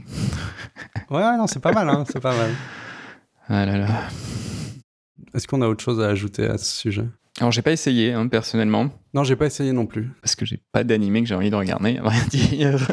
ouais, 1.10 1.38
non, 1.38 1.48
c'est 1.48 1.62
pas 1.62 1.72
mal, 1.72 1.90
hein, 1.90 2.04
c'est 2.08 2.22
pas 2.22 2.36
mal. 2.36 2.52
Ah 3.48 3.66
là 3.66 3.78
là. 3.78 4.10
Est-ce 5.34 5.48
qu'on 5.48 5.62
a 5.62 5.68
autre 5.68 5.84
chose 5.84 6.00
à 6.00 6.08
ajouter 6.08 6.46
à 6.46 6.58
ce 6.58 6.78
sujet? 6.78 7.06
Alors 7.40 7.52
j'ai 7.52 7.64
pas 7.64 7.72
essayé 7.72 8.14
hein, 8.14 8.28
personnellement. 8.28 8.90
Non, 9.16 9.24
j'ai 9.24 9.36
pas 9.36 9.48
essayé 9.48 9.74
non 9.74 9.86
plus. 9.86 10.12
Parce 10.22 10.36
que 10.36 10.46
j'ai 10.46 10.60
pas 10.72 10.84
d'animé 10.84 11.22
que 11.22 11.28
j'ai 11.28 11.36
envie 11.36 11.50
de 11.50 11.56
regarder, 11.56 11.98
à 11.98 12.04
vrai 12.04 12.16
dire. 12.30 12.88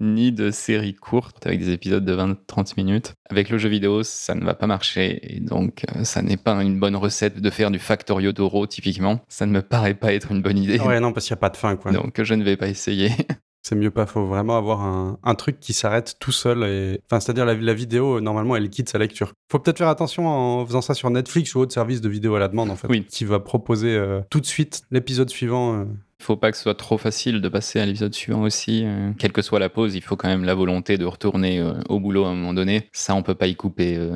Ni 0.00 0.32
de 0.32 0.50
séries 0.50 0.94
courtes 0.94 1.46
avec 1.46 1.60
des 1.60 1.70
épisodes 1.70 2.04
de 2.04 2.16
20-30 2.16 2.74
minutes. 2.76 3.14
Avec 3.30 3.50
le 3.50 3.58
jeu 3.58 3.68
vidéo, 3.68 4.02
ça 4.02 4.34
ne 4.34 4.44
va 4.44 4.54
pas 4.54 4.66
marcher. 4.66 5.34
Et 5.34 5.40
donc, 5.40 5.84
euh, 5.94 6.04
ça 6.04 6.22
n'est 6.22 6.36
pas 6.36 6.62
une 6.62 6.78
bonne 6.78 6.96
recette 6.96 7.40
de 7.40 7.50
faire 7.50 7.70
du 7.70 7.78
Factorio 7.78 8.32
Doro, 8.32 8.66
typiquement. 8.66 9.20
Ça 9.28 9.46
ne 9.46 9.52
me 9.52 9.62
paraît 9.62 9.94
pas 9.94 10.12
être 10.12 10.32
une 10.32 10.42
bonne 10.42 10.58
idée. 10.58 10.78
Ouais, 10.80 11.00
non, 11.00 11.12
parce 11.12 11.26
qu'il 11.26 11.34
n'y 11.34 11.38
a 11.38 11.40
pas 11.40 11.50
de 11.50 11.56
fin, 11.56 11.76
quoi. 11.76 11.92
Donc, 11.92 12.22
je 12.22 12.34
ne 12.34 12.42
vais 12.44 12.56
pas 12.56 12.68
essayer. 12.68 13.10
C'est 13.66 13.76
mieux 13.76 13.90
pas, 13.90 14.04
faut 14.04 14.26
vraiment 14.26 14.58
avoir 14.58 14.82
un, 14.82 15.34
truc 15.36 15.58
qui 15.58 15.72
s'arrête 15.72 16.16
tout 16.20 16.32
seul. 16.32 16.64
Et... 16.64 17.00
Enfin, 17.06 17.18
c'est-à-dire 17.18 17.46
la, 17.46 17.74
vidéo, 17.74 18.20
normalement, 18.20 18.56
elle 18.56 18.68
quitte 18.68 18.90
sa 18.90 18.98
lecture. 18.98 19.32
Faut 19.50 19.58
peut-être 19.58 19.78
faire 19.78 19.88
attention 19.88 20.28
en 20.28 20.66
faisant 20.66 20.82
ça 20.82 20.92
sur 20.92 21.08
Netflix 21.08 21.54
ou 21.54 21.60
autre 21.60 21.72
service 21.72 22.02
de 22.02 22.10
vidéo 22.10 22.34
à 22.34 22.38
la 22.38 22.48
demande, 22.48 22.70
en 22.70 22.76
fait. 22.76 22.88
Oui. 22.88 23.06
Qui 23.08 23.24
va 23.24 23.40
proposer 23.40 23.96
euh, 23.96 24.20
tout 24.28 24.40
de 24.40 24.46
suite 24.46 24.82
l'épisode 24.90 25.30
suivant. 25.30 25.80
Euh. 25.80 25.84
Faut 26.20 26.36
pas 26.36 26.50
que 26.50 26.58
ce 26.58 26.64
soit 26.64 26.74
trop 26.74 26.98
facile 26.98 27.40
de 27.40 27.48
passer 27.48 27.80
à 27.80 27.86
l'épisode 27.86 28.12
suivant 28.12 28.42
aussi. 28.42 28.82
Euh. 28.84 29.12
quelle 29.18 29.32
que 29.32 29.40
soit 29.40 29.58
la 29.58 29.70
pause, 29.70 29.94
il 29.94 30.02
faut 30.02 30.16
quand 30.16 30.28
même 30.28 30.44
la 30.44 30.54
volonté 30.54 30.98
de 30.98 31.06
retourner 31.06 31.66
au 31.88 32.00
boulot 32.00 32.26
à 32.26 32.28
un 32.28 32.34
moment 32.34 32.52
donné. 32.52 32.90
Ça, 32.92 33.14
on 33.14 33.22
peut 33.22 33.34
pas 33.34 33.46
y 33.46 33.56
couper. 33.56 33.98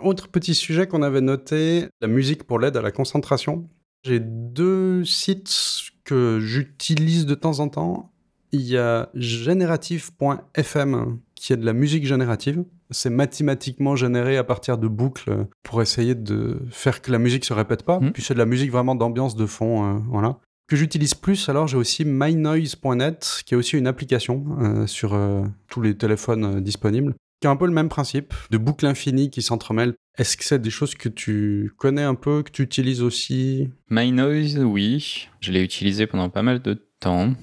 Autre 0.00 0.28
petit 0.28 0.54
sujet 0.54 0.86
qu'on 0.86 1.02
avait 1.02 1.20
noté, 1.20 1.88
la 2.00 2.08
musique 2.08 2.44
pour 2.44 2.58
l'aide 2.58 2.78
à 2.78 2.82
la 2.82 2.92
concentration. 2.92 3.68
J'ai 4.04 4.20
deux 4.20 5.04
sites 5.04 5.92
que 6.08 6.40
j'utilise 6.40 7.26
de 7.26 7.34
temps 7.34 7.60
en 7.60 7.68
temps. 7.68 8.10
Il 8.52 8.62
y 8.62 8.78
a 8.78 9.10
générative.fm 9.12 11.18
qui 11.34 11.52
est 11.52 11.58
de 11.58 11.66
la 11.66 11.74
musique 11.74 12.06
générative. 12.06 12.64
C'est 12.90 13.10
mathématiquement 13.10 13.94
généré 13.94 14.38
à 14.38 14.44
partir 14.44 14.78
de 14.78 14.88
boucles 14.88 15.46
pour 15.62 15.82
essayer 15.82 16.14
de 16.14 16.62
faire 16.70 17.02
que 17.02 17.12
la 17.12 17.18
musique 17.18 17.44
se 17.44 17.52
répète 17.52 17.82
pas. 17.82 18.00
Mmh. 18.00 18.12
Puis 18.12 18.22
c'est 18.22 18.32
de 18.32 18.38
la 18.38 18.46
musique 18.46 18.72
vraiment 18.72 18.94
d'ambiance 18.94 19.36
de 19.36 19.44
fond, 19.44 19.84
euh, 19.84 19.98
voilà. 20.08 20.38
Que 20.66 20.76
j'utilise 20.76 21.12
plus, 21.12 21.50
alors 21.50 21.66
j'ai 21.66 21.76
aussi 21.76 22.06
mynoise.net, 22.06 23.42
qui 23.44 23.52
est 23.52 23.56
aussi 23.58 23.76
une 23.76 23.86
application 23.86 24.46
euh, 24.60 24.86
sur 24.86 25.12
euh, 25.12 25.44
tous 25.68 25.82
les 25.82 25.94
téléphones 25.94 26.60
disponibles, 26.60 27.14
qui 27.42 27.48
a 27.48 27.50
un 27.50 27.56
peu 27.56 27.66
le 27.66 27.72
même 27.72 27.90
principe, 27.90 28.32
de 28.50 28.56
boucles 28.56 28.86
infinies 28.86 29.28
qui 29.28 29.42
s'entremêlent. 29.42 29.94
Est-ce 30.18 30.36
que 30.36 30.44
c'est 30.44 30.60
des 30.60 30.70
choses 30.70 30.96
que 30.96 31.08
tu 31.08 31.72
connais 31.76 32.02
un 32.02 32.16
peu, 32.16 32.42
que 32.42 32.50
tu 32.50 32.62
utilises 32.62 33.02
aussi? 33.02 33.70
MyNoise, 33.88 34.58
oui. 34.58 35.28
Je 35.40 35.52
l'ai 35.52 35.62
utilisé 35.62 36.08
pendant 36.08 36.28
pas 36.28 36.42
mal 36.42 36.60
de 36.60 36.74
temps. 36.98 37.34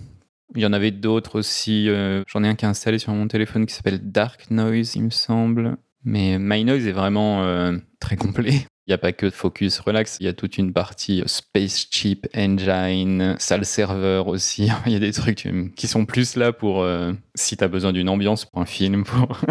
Il 0.55 0.61
y 0.61 0.65
en 0.65 0.73
avait 0.73 0.91
d'autres 0.91 1.39
aussi. 1.39 1.87
Euh, 1.87 2.23
j'en 2.27 2.43
ai 2.43 2.49
un 2.49 2.55
qui 2.55 2.65
est 2.65 2.67
installé 2.67 2.99
sur 2.99 3.13
mon 3.13 3.29
téléphone 3.29 3.65
qui 3.65 3.73
s'appelle 3.73 4.11
Dark 4.11 4.51
Noise, 4.51 4.97
il 4.97 5.03
me 5.03 5.09
semble. 5.09 5.77
Mais 6.03 6.37
MyNoise 6.37 6.85
est 6.85 6.91
vraiment 6.91 7.43
euh, 7.43 7.77
très 8.01 8.17
complet. 8.17 8.67
Il 8.87 8.91
n'y 8.91 8.93
a 8.93 8.99
pas 8.99 9.13
que 9.13 9.31
Focus 9.31 9.79
Relax, 9.79 10.17
il 10.19 10.27
y 10.27 10.29
a 10.29 10.33
toute 10.33 10.59
une 10.59 10.71
partie 10.71 11.23
Spaceship 11.25 12.27
Engine, 12.35 13.35
salle 13.39 13.65
serveur 13.65 14.27
aussi. 14.27 14.69
Il 14.85 14.91
y 14.91 14.95
a 14.95 14.99
des 14.99 15.11
trucs 15.11 15.47
euh, 15.47 15.69
qui 15.75 15.87
sont 15.87 16.05
plus 16.05 16.35
là 16.35 16.53
pour 16.53 16.83
euh, 16.83 17.11
si 17.33 17.57
tu 17.57 17.63
as 17.63 17.67
besoin 17.67 17.93
d'une 17.93 18.09
ambiance 18.09 18.45
pour 18.45 18.61
un 18.61 18.65
film. 18.65 19.03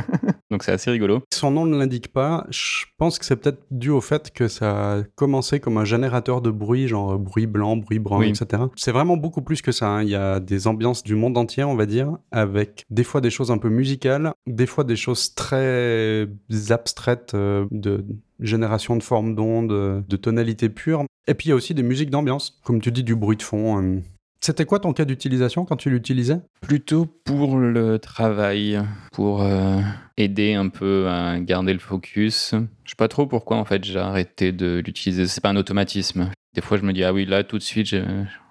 Donc 0.52 0.62
c'est 0.62 0.70
assez 0.70 0.88
rigolo. 0.88 1.22
Son 1.32 1.50
nom 1.50 1.66
ne 1.66 1.76
l'indique 1.76 2.12
pas. 2.12 2.46
Je 2.50 2.84
pense 2.96 3.18
que 3.18 3.24
c'est 3.24 3.34
peut-être 3.34 3.64
dû 3.72 3.90
au 3.90 4.00
fait 4.00 4.30
que 4.30 4.46
ça 4.46 4.92
a 4.92 5.02
commencé 5.16 5.58
comme 5.58 5.78
un 5.78 5.84
générateur 5.84 6.40
de 6.40 6.50
bruit, 6.50 6.86
genre 6.86 7.18
bruit 7.18 7.46
blanc, 7.46 7.76
bruit 7.76 7.98
brun, 7.98 8.22
etc. 8.22 8.62
C'est 8.76 8.92
vraiment 8.92 9.16
beaucoup 9.16 9.42
plus 9.42 9.62
que 9.62 9.72
ça. 9.72 9.88
Hein. 9.88 10.02
Il 10.04 10.10
y 10.10 10.14
a 10.14 10.38
des 10.38 10.68
ambiances 10.68 11.02
du 11.02 11.16
monde 11.16 11.36
entier, 11.36 11.64
on 11.64 11.74
va 11.74 11.86
dire, 11.86 12.12
avec 12.30 12.84
des 12.90 13.02
fois 13.02 13.20
des 13.20 13.30
choses 13.30 13.50
un 13.50 13.58
peu 13.58 13.68
musicales, 13.68 14.32
des 14.46 14.66
fois 14.66 14.84
des 14.84 14.96
choses 14.96 15.34
très 15.34 16.28
abstraites 16.70 17.32
euh, 17.34 17.66
de 17.72 18.04
génération 18.44 18.96
de 18.96 19.02
formes 19.02 19.34
d'ondes, 19.34 20.04
de 20.06 20.16
tonalité 20.16 20.68
pure. 20.68 21.04
Et 21.26 21.34
puis 21.34 21.46
il 21.46 21.50
y 21.50 21.52
a 21.52 21.54
aussi 21.54 21.74
des 21.74 21.82
musiques 21.82 22.10
d'ambiance, 22.10 22.60
comme 22.64 22.80
tu 22.80 22.92
dis, 22.92 23.02
du 23.02 23.16
bruit 23.16 23.36
de 23.36 23.42
fond. 23.42 23.82
Euh. 23.82 24.00
C'était 24.40 24.66
quoi 24.66 24.78
ton 24.78 24.92
cas 24.92 25.06
d'utilisation 25.06 25.64
quand 25.64 25.76
tu 25.76 25.88
l'utilisais? 25.88 26.40
Plutôt 26.60 27.06
pour 27.06 27.56
le 27.56 27.98
travail, 27.98 28.78
pour 29.12 29.42
euh, 29.42 29.80
aider 30.18 30.52
un 30.52 30.68
peu 30.68 31.08
à 31.08 31.40
garder 31.40 31.72
le 31.72 31.78
focus. 31.78 32.54
Je 32.84 32.90
sais 32.90 32.96
pas 32.96 33.08
trop 33.08 33.26
pourquoi 33.26 33.56
en 33.56 33.64
fait 33.64 33.82
j'ai 33.84 33.98
arrêté 33.98 34.52
de 34.52 34.82
l'utiliser. 34.84 35.26
C'est 35.26 35.40
pas 35.40 35.48
un 35.48 35.56
automatisme. 35.56 36.30
Des 36.54 36.60
fois 36.60 36.76
je 36.76 36.82
me 36.82 36.92
dis 36.92 37.04
ah 37.04 37.14
oui 37.14 37.24
là 37.24 37.42
tout 37.42 37.56
de 37.56 37.62
suite 37.62 37.96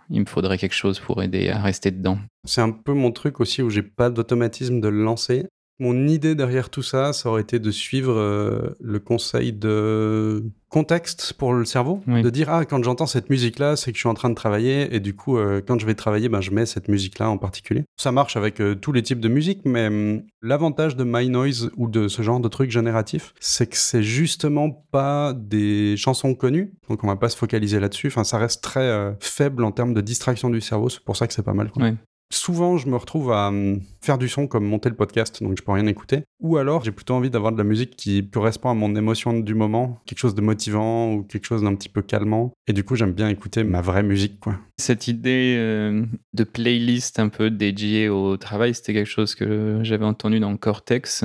il 0.09 0.19
me 0.19 0.25
faudrait 0.25 0.57
quelque 0.57 0.73
chose 0.73 0.99
pour 0.99 1.21
aider 1.21 1.49
à 1.49 1.59
rester 1.59 1.91
dedans. 1.91 2.17
C'est 2.45 2.61
un 2.61 2.71
peu 2.71 2.93
mon 2.93 3.11
truc 3.11 3.39
aussi 3.39 3.61
où 3.61 3.69
j'ai 3.69 3.83
pas 3.83 4.09
d'automatisme 4.09 4.79
de 4.79 4.87
le 4.87 5.03
lancer. 5.03 5.45
Mon 5.79 6.07
idée 6.07 6.35
derrière 6.35 6.69
tout 6.69 6.83
ça, 6.83 7.13
ça 7.13 7.29
aurait 7.29 7.41
été 7.41 7.57
de 7.57 7.71
suivre 7.71 8.13
euh, 8.13 8.75
le 8.79 8.99
conseil 8.99 9.53
de 9.53 10.43
contexte 10.69 11.33
pour 11.33 11.53
le 11.53 11.65
cerveau, 11.65 12.01
de 12.07 12.29
dire 12.29 12.49
ah 12.49 12.65
quand 12.65 12.83
j'entends 12.83 13.05
cette 13.05 13.29
musique 13.29 13.59
là, 13.59 13.75
c'est 13.75 13.91
que 13.91 13.97
je 13.97 14.01
suis 14.01 14.09
en 14.09 14.13
train 14.13 14.29
de 14.29 14.35
travailler 14.35 14.95
et 14.95 14.99
du 14.99 15.15
coup 15.15 15.37
euh, 15.37 15.61
quand 15.65 15.79
je 15.79 15.85
vais 15.85 15.93
travailler, 15.93 16.29
ben 16.29 16.41
je 16.41 16.51
mets 16.51 16.65
cette 16.65 16.87
musique 16.89 17.19
là 17.19 17.29
en 17.29 17.37
particulier. 17.37 17.83
Ça 17.97 18.11
marche 18.11 18.37
avec 18.37 18.59
euh, 18.59 18.75
tous 18.75 18.91
les 18.91 19.03
types 19.03 19.19
de 19.19 19.27
musique, 19.29 19.61
mais 19.65 19.87
hum, 19.87 20.23
l'avantage 20.41 20.95
de 20.95 21.03
My 21.03 21.29
Noise 21.29 21.71
ou 21.75 21.87
de 21.87 22.07
ce 22.07 22.21
genre 22.21 22.39
de 22.39 22.47
trucs 22.47 22.71
génératifs, 22.71 23.33
c'est 23.39 23.67
que 23.67 23.77
c'est 23.77 24.03
justement 24.03 24.69
pas 24.91 25.33
des 25.33 25.95
chansons 25.97 26.35
connues, 26.35 26.73
donc 26.87 27.03
on 27.03 27.07
va 27.07 27.15
pas 27.15 27.29
se 27.29 27.37
focaliser 27.37 27.79
là-dessus. 27.79 28.07
Enfin, 28.07 28.23
ça 28.23 28.37
reste 28.37 28.63
très 28.63 29.15
faible 29.19 29.63
en 29.63 29.71
termes 29.71 29.93
de 29.93 30.01
distraction 30.01 30.49
du 30.49 30.61
cerveau, 30.61 30.89
c'est 30.89 31.03
pour 31.03 31.17
ça 31.17 31.27
que 31.27 31.33
c'est 31.33 31.43
pas 31.43 31.53
mal. 31.53 31.71
Quoi 31.71 31.89
souvent, 32.33 32.77
je 32.77 32.87
me 32.87 32.95
retrouve 32.95 33.31
à 33.31 33.47
hum, 33.47 33.81
faire 34.01 34.17
du 34.17 34.27
son 34.27 34.47
comme 34.47 34.65
monter 34.65 34.89
le 34.89 34.95
podcast, 34.95 35.41
donc 35.41 35.57
je 35.57 35.63
peux 35.63 35.71
rien 35.71 35.87
écouter. 35.87 36.23
Ou 36.39 36.57
alors, 36.57 36.83
j'ai 36.83 36.91
plutôt 36.91 37.13
envie 37.13 37.29
d'avoir 37.29 37.51
de 37.51 37.57
la 37.57 37.63
musique 37.63 37.95
qui 37.95 38.29
correspond 38.29 38.69
à 38.69 38.73
mon 38.73 38.95
émotion 38.95 39.33
du 39.33 39.55
moment, 39.55 40.01
quelque 40.05 40.19
chose 40.19 40.35
de 40.35 40.41
motivant 40.41 41.13
ou 41.13 41.23
quelque 41.23 41.45
chose 41.45 41.63
d'un 41.63 41.75
petit 41.75 41.89
peu 41.89 42.01
calmant. 42.01 42.53
Et 42.67 42.73
du 42.73 42.83
coup, 42.83 42.95
j'aime 42.95 43.13
bien 43.13 43.29
écouter 43.29 43.63
ma 43.63 43.81
vraie 43.81 44.03
musique, 44.03 44.39
quoi. 44.39 44.57
Cette 44.77 45.07
idée 45.07 45.55
euh, 45.57 46.05
de 46.33 46.43
playlist 46.43 47.19
un 47.19 47.29
peu 47.29 47.49
dédiée 47.49 48.09
au 48.09 48.37
travail, 48.37 48.73
c'était 48.73 48.93
quelque 48.93 49.09
chose 49.09 49.35
que 49.35 49.79
j'avais 49.83 50.05
entendu 50.05 50.39
dans 50.39 50.55
Cortex. 50.57 51.23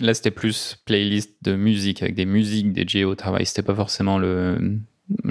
Là, 0.00 0.14
c'était 0.14 0.30
plus 0.30 0.76
playlist 0.84 1.32
de 1.42 1.54
musique 1.54 2.02
avec 2.02 2.14
des 2.14 2.26
musiques 2.26 2.72
dédiées 2.72 3.04
au 3.04 3.14
travail. 3.14 3.46
C'était 3.46 3.62
pas 3.62 3.74
forcément 3.74 4.18
le 4.18 4.80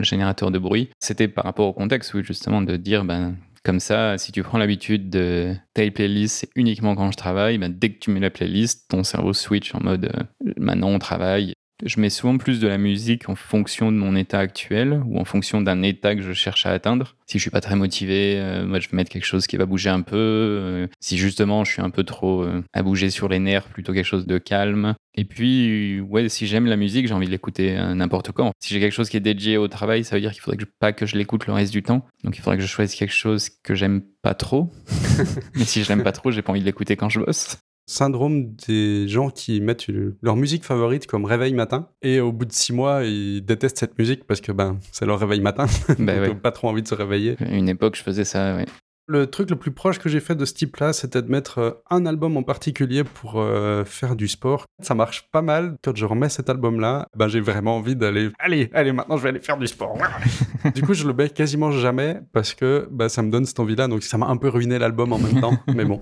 générateur 0.04 0.52
de 0.52 0.60
bruit. 0.60 0.90
C'était 1.00 1.28
par 1.28 1.44
rapport 1.44 1.68
au 1.68 1.74
contexte, 1.74 2.14
oui, 2.14 2.24
justement, 2.24 2.62
de 2.62 2.76
dire, 2.78 3.06
ben, 3.06 3.36
comme 3.68 3.82
ça, 3.82 4.18
si 4.18 4.32
tu 4.32 4.44
prends 4.44 4.58
l'habitude 4.58 5.10
de 5.10 5.54
ta 5.74 5.92
playlist, 5.92 6.50
uniquement 6.56 6.96
quand 6.96 7.12
je 7.12 7.18
travaille, 7.18 7.58
ben, 7.58 7.70
dès 7.70 7.92
que 7.92 8.00
tu 8.00 8.12
mets 8.12 8.22
la 8.22 8.30
playlist, 8.30 8.90
ton 8.90 9.04
cerveau 9.04 9.34
switch 9.34 9.76
en 9.76 9.82
mode 9.84 10.06
euh, 10.06 10.24
maintenant 10.56 10.88
on 10.88 11.00
travaille 11.00 11.52
je 11.86 12.00
mets 12.00 12.10
souvent 12.10 12.38
plus 12.38 12.60
de 12.60 12.68
la 12.68 12.78
musique 12.78 13.30
en 13.30 13.36
fonction 13.36 13.92
de 13.92 13.98
mon 13.98 14.16
état 14.16 14.40
actuel 14.40 15.02
ou 15.06 15.20
en 15.20 15.26
fonction 15.26 15.62
d'un 15.62 15.84
état 15.84 16.16
que 16.16 16.22
je 16.22 16.34
cherche 16.34 16.66
à 16.66 16.72
atteindre. 16.72 17.16
Si 17.28 17.38
je 17.38 17.44
suis 17.44 17.52
pas 17.52 17.62
très 17.62 17.76
motivé, 17.76 18.40
euh, 18.40 18.66
moi 18.66 18.80
je 18.80 18.90
vais 18.90 18.96
mettre 18.96 19.12
quelque 19.12 19.26
chose 19.26 19.48
qui 19.48 19.58
va 19.58 19.66
bouger 19.66 19.90
un 19.90 20.02
peu. 20.02 20.16
Euh, 20.16 20.88
si 21.00 21.18
justement 21.18 21.64
je 21.64 21.74
suis 21.74 21.82
un 21.82 21.90
peu 21.90 22.04
trop 22.04 22.44
euh, 22.44 22.64
à 22.74 22.84
bouger 22.84 23.10
sur 23.10 23.30
les 23.30 23.40
nerfs, 23.40 23.68
plutôt 23.68 23.94
quelque 23.94 24.06
chose 24.06 24.26
de 24.26 24.38
calme. 24.38 24.96
Et 25.20 25.26
puis, 25.26 26.00
ouais, 26.00 26.30
si 26.30 26.46
j'aime 26.46 26.68
la 26.68 26.76
musique, 26.76 27.08
j'ai 27.08 27.14
envie 27.14 27.26
de 27.26 27.32
l'écouter 27.32 27.76
n'importe 27.96 28.32
quand. 28.32 28.52
Si 28.60 28.72
j'ai 28.72 28.80
quelque 28.80 28.94
chose 28.94 29.10
qui 29.10 29.18
est 29.18 29.22
dédié 29.22 29.58
au 29.58 29.68
travail, 29.68 30.04
ça 30.04 30.16
veut 30.16 30.22
dire 30.22 30.32
qu'il 30.32 30.42
faudrait 30.42 30.58
que 30.58 30.66
je, 30.66 30.70
pas 30.80 30.94
que 30.94 31.08
je 31.08 31.18
l'écoute 31.18 31.48
le 31.48 31.54
reste 31.54 31.74
du 31.74 31.82
temps. 31.82 32.06
Donc 32.24 32.38
il 32.38 32.42
faudrait 32.42 32.58
que 32.58 32.62
je 32.62 32.68
choisisse 32.68 32.96
quelque 32.96 33.16
chose 33.16 33.50
que 33.50 33.74
j'aime 33.74 34.04
pas 34.22 34.36
trop. 34.36 34.72
Mais 35.56 35.64
si 35.64 35.84
je 35.84 35.90
l'aime 35.90 36.04
pas 36.04 36.12
trop, 36.12 36.30
j'ai 36.30 36.44
pas 36.44 36.52
envie 36.52 36.60
de 36.62 36.66
l'écouter 36.66 36.96
quand 36.96 37.10
je 37.10 37.20
bosse 37.20 37.58
syndrome 37.88 38.53
des 38.67 39.08
gens 39.08 39.29
qui 39.29 39.62
mettent 39.62 39.88
leur 40.22 40.36
musique 40.36 40.63
favorite 40.63 41.08
comme 41.08 41.25
réveil 41.25 41.53
matin. 41.53 41.88
Et 42.01 42.20
au 42.20 42.32
bout 42.32 42.46
de 42.46 42.51
six 42.51 42.74
mois 42.74 43.03
ils 43.03 43.41
détestent 43.41 43.79
cette 43.79 43.98
musique 43.98 44.25
parce 44.25 44.41
que 44.41 44.51
ben 44.51 44.77
c'est 44.91 45.06
leur 45.06 45.20
réveil 45.20 45.41
matin. 45.41 45.65
Ben 45.98 46.27
donc 46.27 46.41
pas 46.41 46.51
trop 46.51 46.67
envie 46.67 46.84
de 46.84 46.88
se 46.88 46.96
réveiller. 46.96 47.38
Une 47.39 47.70
époque 47.70 47.96
je 47.96 48.03
faisais 48.03 48.25
ça 48.25 48.56
ouais. 48.56 48.65
le 49.08 49.27
truc 49.27 49.50
le 49.50 49.56
plus 49.56 49.72
proche 49.72 50.00
que 50.00 50.10
j'ai 50.10 50.20
fait 50.20 50.36
de 50.36 50.46
ce 50.46 50.53
type 50.53 50.75
là 50.77 50.94
c'était 50.94 51.22
de 51.22 51.32
mettre 51.32 51.60
euh, 51.60 51.72
un 51.89 52.06
album 52.06 52.36
en 52.38 52.44
particulier 52.44 53.03
pour 53.03 53.39
euh, 53.39 53.86
faire 53.86 54.15
du 54.15 54.27
sport. 54.27 54.65
Ça 54.82 54.94
marche 54.94 55.29
pas 55.32 55.41
mal. 55.41 55.77
Quand 55.82 55.96
je 55.96 56.06
remets 56.06 56.29
cet 56.29 56.50
album 56.50 56.79
là 56.79 57.08
ben 57.15 57.27
j'ai 57.27 57.39
vraiment 57.39 57.77
envie 57.77 57.96
d'aller 57.96 58.29
allez 58.38 58.70
allez 58.74 58.91
maintenant 58.91 59.17
je 59.17 59.24
vais 59.24 59.29
aller 59.29 59.39
faire 59.39 59.58
du 59.58 59.67
sport. 59.67 59.98
Du 60.75 60.82
coup 60.82 60.94
je 60.94 61.08
le 61.08 61.13
mets 61.13 61.29
quasiment 61.29 61.72
jamais 61.72 62.20
parce 62.34 62.53
que 62.53 62.88
ben, 62.91 63.08
ça 63.08 63.22
me 63.22 63.32
donne 63.32 63.46
cette 63.46 63.60
envie 63.60 63.75
là 63.75 63.88
donc 63.88 64.03
ça 64.03 64.17
m'a 64.17 64.27
un 64.27 64.38
peu 64.38 64.50
ruiné 64.50 64.77
l'album 64.77 65.13
en 65.13 65.20
même 65.20 65.39
temps. 65.39 65.58
Mais 65.74 65.86
bon 65.86 66.01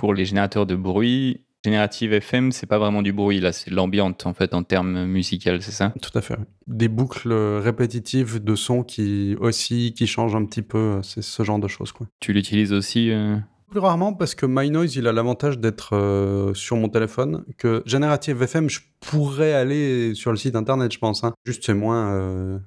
pour 0.00 0.14
les 0.14 0.24
générateurs 0.24 0.64
de 0.64 0.76
bruit, 0.76 1.42
Générative 1.62 2.14
FM, 2.14 2.52
c'est 2.52 2.64
pas 2.64 2.78
vraiment 2.78 3.02
du 3.02 3.12
bruit, 3.12 3.38
là, 3.38 3.52
c'est 3.52 3.70
l'ambiance 3.70 4.24
en 4.24 4.32
fait 4.32 4.54
en 4.54 4.62
termes 4.62 5.04
musicaux, 5.04 5.60
c'est 5.60 5.72
ça? 5.72 5.92
Tout 6.00 6.16
à 6.18 6.22
fait. 6.22 6.38
Des 6.66 6.88
boucles 6.88 7.34
répétitives 7.34 8.42
de 8.42 8.54
sons 8.54 8.82
qui 8.82 9.36
aussi, 9.40 9.92
qui 9.92 10.06
changent 10.06 10.34
un 10.34 10.46
petit 10.46 10.62
peu, 10.62 11.00
c'est 11.02 11.20
ce 11.20 11.42
genre 11.42 11.58
de 11.58 11.68
choses. 11.68 11.92
Quoi. 11.92 12.06
Tu 12.18 12.32
l'utilises 12.32 12.72
aussi 12.72 13.10
euh? 13.10 13.36
Plus 13.70 13.80
rarement 13.80 14.14
parce 14.14 14.34
que 14.34 14.46
My 14.48 14.70
Noise, 14.70 14.96
il 14.96 15.06
a 15.06 15.12
l'avantage 15.12 15.58
d'être 15.58 15.94
euh, 15.94 16.54
sur 16.54 16.78
mon 16.78 16.88
téléphone, 16.88 17.44
que 17.58 17.82
Générative 17.84 18.42
FM, 18.42 18.70
je 18.70 18.80
pourrais 19.00 19.52
aller 19.52 20.14
sur 20.14 20.30
le 20.30 20.38
site 20.38 20.56
internet, 20.56 20.90
je 20.90 20.98
pense. 20.98 21.24
Hein. 21.24 21.34
Juste, 21.44 21.62
c'est 21.66 21.74
moins 21.74 22.10
euh, 22.14 22.58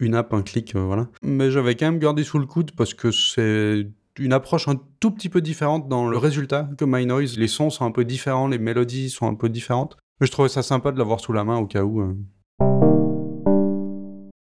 une 0.00 0.14
app, 0.14 0.34
un 0.34 0.42
clic, 0.42 0.76
voilà. 0.76 1.08
Mais 1.22 1.50
j'avais 1.50 1.76
quand 1.76 1.86
même 1.86 1.98
gardé 1.98 2.24
sous 2.24 2.38
le 2.38 2.44
coude 2.44 2.72
parce 2.72 2.92
que 2.92 3.10
c'est 3.10 3.86
une 4.18 4.32
approche 4.32 4.68
un 4.68 4.80
tout 5.00 5.10
petit 5.10 5.28
peu 5.28 5.40
différente 5.40 5.88
dans 5.88 6.08
le 6.08 6.16
résultat 6.16 6.68
que 6.78 6.84
My 6.84 7.06
Noise. 7.06 7.38
Les 7.38 7.48
sons 7.48 7.70
sont 7.70 7.84
un 7.84 7.90
peu 7.90 8.04
différents, 8.04 8.48
les 8.48 8.58
mélodies 8.58 9.10
sont 9.10 9.26
un 9.26 9.34
peu 9.34 9.48
différentes. 9.48 9.96
Mais 10.20 10.26
je 10.26 10.32
trouvais 10.32 10.48
ça 10.48 10.62
sympa 10.62 10.92
de 10.92 10.98
l'avoir 10.98 11.20
sous 11.20 11.32
la 11.32 11.44
main 11.44 11.58
au 11.58 11.66
cas 11.66 11.82
où. 11.82 12.00
Euh. 12.00 12.16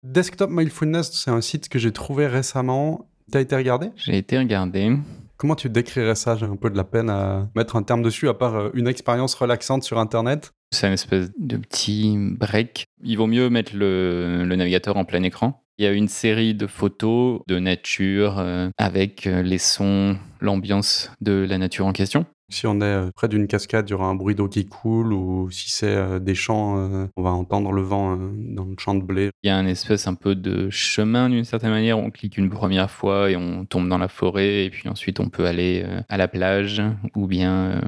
Desktop 0.05 0.51
Mindfulness, 0.51 1.11
c'est 1.13 1.31
un 1.31 1.41
site 1.41 1.69
que 1.69 1.79
j'ai 1.79 1.93
trouvé 1.93 2.27
récemment. 2.27 3.09
T'as 3.31 3.41
été 3.41 3.57
regardé 3.57 3.91
J'ai 3.97 4.17
été 4.17 4.39
regardé. 4.39 4.97
Comment 5.37 5.57
tu 5.57 5.69
décrirais 5.69 6.15
ça? 6.15 6.37
J'ai 6.37 6.47
un 6.47 6.57
peu 6.57 6.71
de 6.71 6.77
la 6.77 6.85
peine 6.85 7.11
à 7.11 7.49
mettre 7.57 7.77
un 7.77 7.83
terme 7.83 8.03
dessus, 8.03 8.29
à 8.29 8.35
part 8.35 8.55
euh, 8.55 8.71
une 8.73 8.87
expérience 8.87 9.35
relaxante 9.35 9.83
sur 9.83 9.99
Internet. 9.99 10.53
C'est 10.71 10.87
une 10.87 10.95
espèce 10.95 11.31
de 11.39 11.57
petit 11.57 12.17
break. 12.17 12.87
Il 13.03 13.19
vaut 13.19 13.27
mieux 13.27 13.51
mettre 13.51 13.73
le 13.75 14.45
navigateur 14.47 14.97
en 14.97 15.05
plein 15.05 15.23
écran 15.25 15.66
il 15.79 15.85
y 15.85 15.89
a 15.89 15.93
une 15.93 16.09
série 16.09 16.55
de 16.55 16.67
photos 16.67 17.41
de 17.47 17.59
nature 17.59 18.39
euh, 18.39 18.71
avec 18.79 19.27
euh, 19.27 19.43
les 19.43 19.59
sons, 19.59 20.17
l'ambiance 20.41 21.11
de 21.21 21.47
la 21.49 21.59
nature 21.59 21.87
en 21.87 21.93
question. 21.93 22.25
Si 22.49 22.67
on 22.67 22.81
est 22.81 22.85
euh, 22.85 23.11
près 23.15 23.29
d'une 23.29 23.47
cascade, 23.47 23.89
il 23.89 23.91
y 23.91 23.95
aura 23.95 24.07
un 24.07 24.15
bruit 24.15 24.35
d'eau 24.35 24.49
qui 24.49 24.67
coule, 24.67 25.13
ou 25.13 25.51
si 25.51 25.71
c'est 25.71 26.21
des 26.21 26.35
champs, 26.35 27.09
on 27.17 27.23
va 27.23 27.31
entendre 27.31 27.73
le 27.73 27.83
vent 27.83 28.17
dans 28.17 28.65
le 28.65 28.77
champ 28.79 28.95
de 28.95 29.03
blé. 29.03 29.31
Il 29.43 29.49
y 29.49 29.51
a 29.51 29.57
un 29.57 29.67
espèce 29.67 30.07
un 30.07 30.15
peu 30.15 30.35
de 30.35 30.71
chemin 30.71 31.29
d'une 31.29 31.45
certaine 31.45 31.71
manière. 31.71 31.99
On 31.99 32.11
clique 32.11 32.39
une 32.39 32.49
première 32.49 32.91
fois 32.91 33.31
et 33.31 33.37
on 33.37 33.65
tombe 33.65 33.89
dans 33.89 33.99
la 33.99 34.09
forêt, 34.09 34.65
et 34.65 34.71
puis 34.71 34.89
ensuite 34.89 35.19
on 35.19 35.29
peut 35.29 35.47
aller 35.47 35.85
à 36.09 36.17
la 36.17 36.29
plage 36.29 36.81
ou 37.17 37.27
bien 37.27 37.81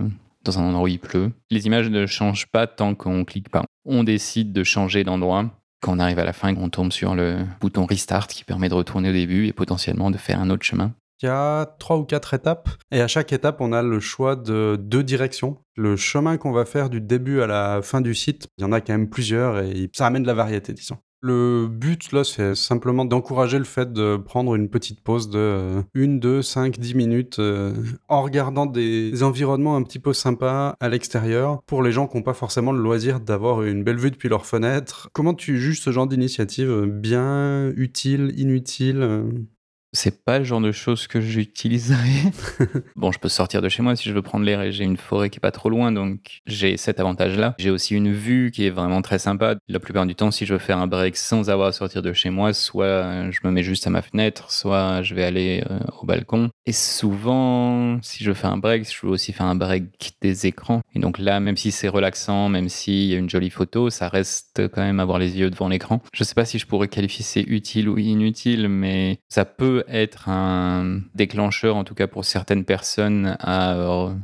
dans 0.45 0.59
un 0.59 0.65
endroit 0.65 0.85
où 0.85 0.89
il 0.89 0.99
pleut. 0.99 1.31
Les 1.51 1.67
images 1.67 1.89
ne 1.89 2.07
changent 2.07 2.49
pas 2.49 2.67
tant 2.67 2.97
qu'on 2.97 3.25
clique 3.25 3.51
pas. 3.51 3.65
On 3.85 4.03
décide 4.03 4.53
de 4.53 4.65
changer 4.65 5.05
d'endroit 5.05 5.53
quand 5.81 5.97
on 5.97 5.99
arrive 5.99 6.19
à 6.19 6.25
la 6.25 6.33
fin, 6.33 6.55
on 6.57 6.69
tombe 6.69 6.93
sur 6.93 7.15
le 7.15 7.39
bouton 7.61 7.87
Restart 7.87 8.27
qui 8.27 8.45
permet 8.45 8.69
de 8.69 8.75
retourner 8.75 9.11
au 9.11 9.13
début 9.13 9.47
et 9.47 9.53
potentiellement 9.53 10.11
de 10.11 10.17
faire 10.17 10.41
un 10.41 10.51
autre 10.51 10.65
chemin. 10.65 10.93
Il 11.21 11.27
y 11.27 11.29
a 11.29 11.67
trois 11.81 11.97
ou 11.97 12.05
quatre 12.05 12.35
étapes 12.35 12.69
et 12.93 13.01
à 13.01 13.09
chaque 13.09 13.33
étape, 13.33 13.61
on 13.61 13.73
a 13.73 13.83
le 13.83 13.99
choix 13.99 14.37
de 14.37 14.79
deux 14.81 15.03
directions. 15.03 15.59
Le 15.77 15.97
chemin 15.97 16.37
qu'on 16.37 16.53
va 16.53 16.65
faire 16.65 16.91
du 16.91 17.01
début 17.01 17.41
à 17.41 17.49
la 17.49 17.81
fin 17.83 18.01
du 18.01 18.15
site, 18.15 18.47
il 18.57 18.63
y 18.63 18.65
en 18.65 18.73
a 18.73 18.81
quand 18.81 18.93
même 18.93 19.11
plusieurs 19.11 19.59
et 19.59 19.91
ça 19.93 20.07
amène 20.07 20.23
de 20.23 20.29
la 20.29 20.35
variété, 20.35 20.73
disons. 20.73 20.99
Le 21.21 21.67
but, 21.67 22.13
là, 22.13 22.23
c'est 22.23 22.55
simplement 22.55 23.05
d'encourager 23.05 23.59
le 23.59 23.65
fait 23.65 23.93
de 23.93 24.17
prendre 24.17 24.55
une 24.55 24.69
petite 24.69 25.01
pause 25.01 25.29
de 25.29 25.83
1, 25.97 26.19
2, 26.19 26.43
5, 26.43 26.79
10 26.79 26.95
minutes 26.95 27.39
euh, 27.41 27.75
en 28.09 28.23
regardant 28.23 28.67
des 28.67 29.23
environnements 29.25 29.75
un 29.75 29.83
petit 29.83 29.99
peu 29.99 30.13
sympas 30.13 30.77
à 30.79 30.89
l'extérieur 30.89 31.63
pour 31.65 31.83
les 31.83 31.91
gens 31.91 32.07
qui 32.07 32.17
n'ont 32.17 32.23
pas 32.23 32.35
forcément 32.35 32.71
le 32.71 32.81
loisir 32.81 33.19
d'avoir 33.19 33.63
une 33.65 33.83
belle 33.83 33.99
vue 33.99 34.13
depuis 34.13 34.29
leur 34.29 34.47
fenêtre. 34.47 35.09
Comment 35.13 35.35
tu 35.35 35.59
juges 35.59 35.81
ce 35.81 35.91
genre 35.91 36.07
d'initiative 36.07 36.85
Bien, 36.87 37.73
utile, 37.77 38.33
inutile 38.37 39.49
C'est 39.93 40.23
pas 40.25 40.39
le 40.39 40.45
genre 40.45 40.61
de 40.61 40.71
choses 40.71 41.07
que 41.07 41.21
j'utiliserais. 41.21 42.33
bon, 42.97 43.11
je 43.11 43.19
peux 43.19 43.29
sortir 43.29 43.63
de 43.63 43.69
chez 43.71 43.83
moi 43.83 43.97
si 43.97 44.09
je 44.09 44.15
veux 44.15 44.23
prendre 44.23 44.45
l'air 44.45 44.61
et 44.61 44.71
j'ai 44.71 44.85
une 44.85 44.99
forêt 44.99 45.31
qui 45.31 45.39
est 45.39 45.41
pas 45.41 45.51
trop 45.51 45.71
loin, 45.71 45.93
donc 45.93 46.41
j'ai 46.47 46.77
cet 46.77 47.01
avantage-là. 47.01 47.55
J'ai 47.59 47.71
aussi 47.71 47.95
une 47.95 48.13
vue 48.13 48.51
qui 48.51 48.67
est 48.67 48.71
vraiment 48.71 49.01
très 49.01 49.19
sympa. 49.19 49.57
La 49.67 49.81
plupart 49.81 50.05
du 50.05 50.15
temps, 50.15 50.31
si 50.31 50.45
je 50.45 50.53
veux 50.53 50.59
faire 50.59 50.79
un 50.79 50.87
break 50.87 51.17
sans 51.17 51.49
avoir 51.49 51.69
à 51.69 51.73
sortir 51.73 52.03
de 52.03 52.13
chez 52.13 52.29
moi, 52.29 52.53
soit 52.53 53.31
je 53.31 53.39
me 53.45 53.51
mets 53.51 53.63
juste 53.63 53.87
à 53.87 53.91
ma 53.91 54.03
fenêtre, 54.03 54.53
soit 54.53 55.03
je 55.03 55.15
vais 55.15 55.25
aller 55.25 55.65
euh, 55.71 55.79
au 56.03 56.07
balcon. 56.07 56.51
Et 56.67 56.73
souvent, 56.73 57.99
si 58.03 58.25
je 58.25 58.33
fais 58.33 58.47
un 58.47 58.59
break, 58.59 58.87
je 58.91 59.07
veux 59.07 59.13
aussi 59.13 59.33
faire 59.33 59.47
un 59.47 59.55
break 59.55 60.13
des 60.21 60.47
écrans. 60.47 60.83
Et 60.95 60.99
donc 60.99 61.19
là, 61.19 61.41
même 61.41 61.57
si 61.57 61.73
c'est 61.73 61.89
relaxant, 61.89 62.51
même 62.51 62.69
s'il 62.69 63.07
y 63.07 63.15
a 63.15 63.19
une 63.19 63.31
jolie 63.31 63.51
photo, 63.51 63.89
ça 63.89 64.09
reste 64.09 64.69
quand 64.69 64.83
même 64.83 65.01
avoir 65.01 65.19
les 65.19 65.39
yeux 65.39 65.49
devant 65.49 65.69
l'écran. 65.69 66.03
Je 66.13 66.25
sais 66.25 66.35
pas 66.35 66.45
si 66.45 66.59
je 66.59 66.67
pourrais 66.67 66.89
qualifier 66.89 67.25
c'est 67.25 67.41
utile 67.41 67.89
ou 67.89 67.99
inutile, 67.99 68.69
mais 68.69 69.21
ça 69.29 69.47
peut 69.47 69.78
être 69.89 70.29
un 70.29 71.01
déclencheur, 71.15 71.77
en 71.77 71.85
tout 71.85 71.95
cas 71.95 72.07
pour 72.07 72.25
certaines 72.25 72.65
personnes, 72.65 73.37
à 73.41 73.77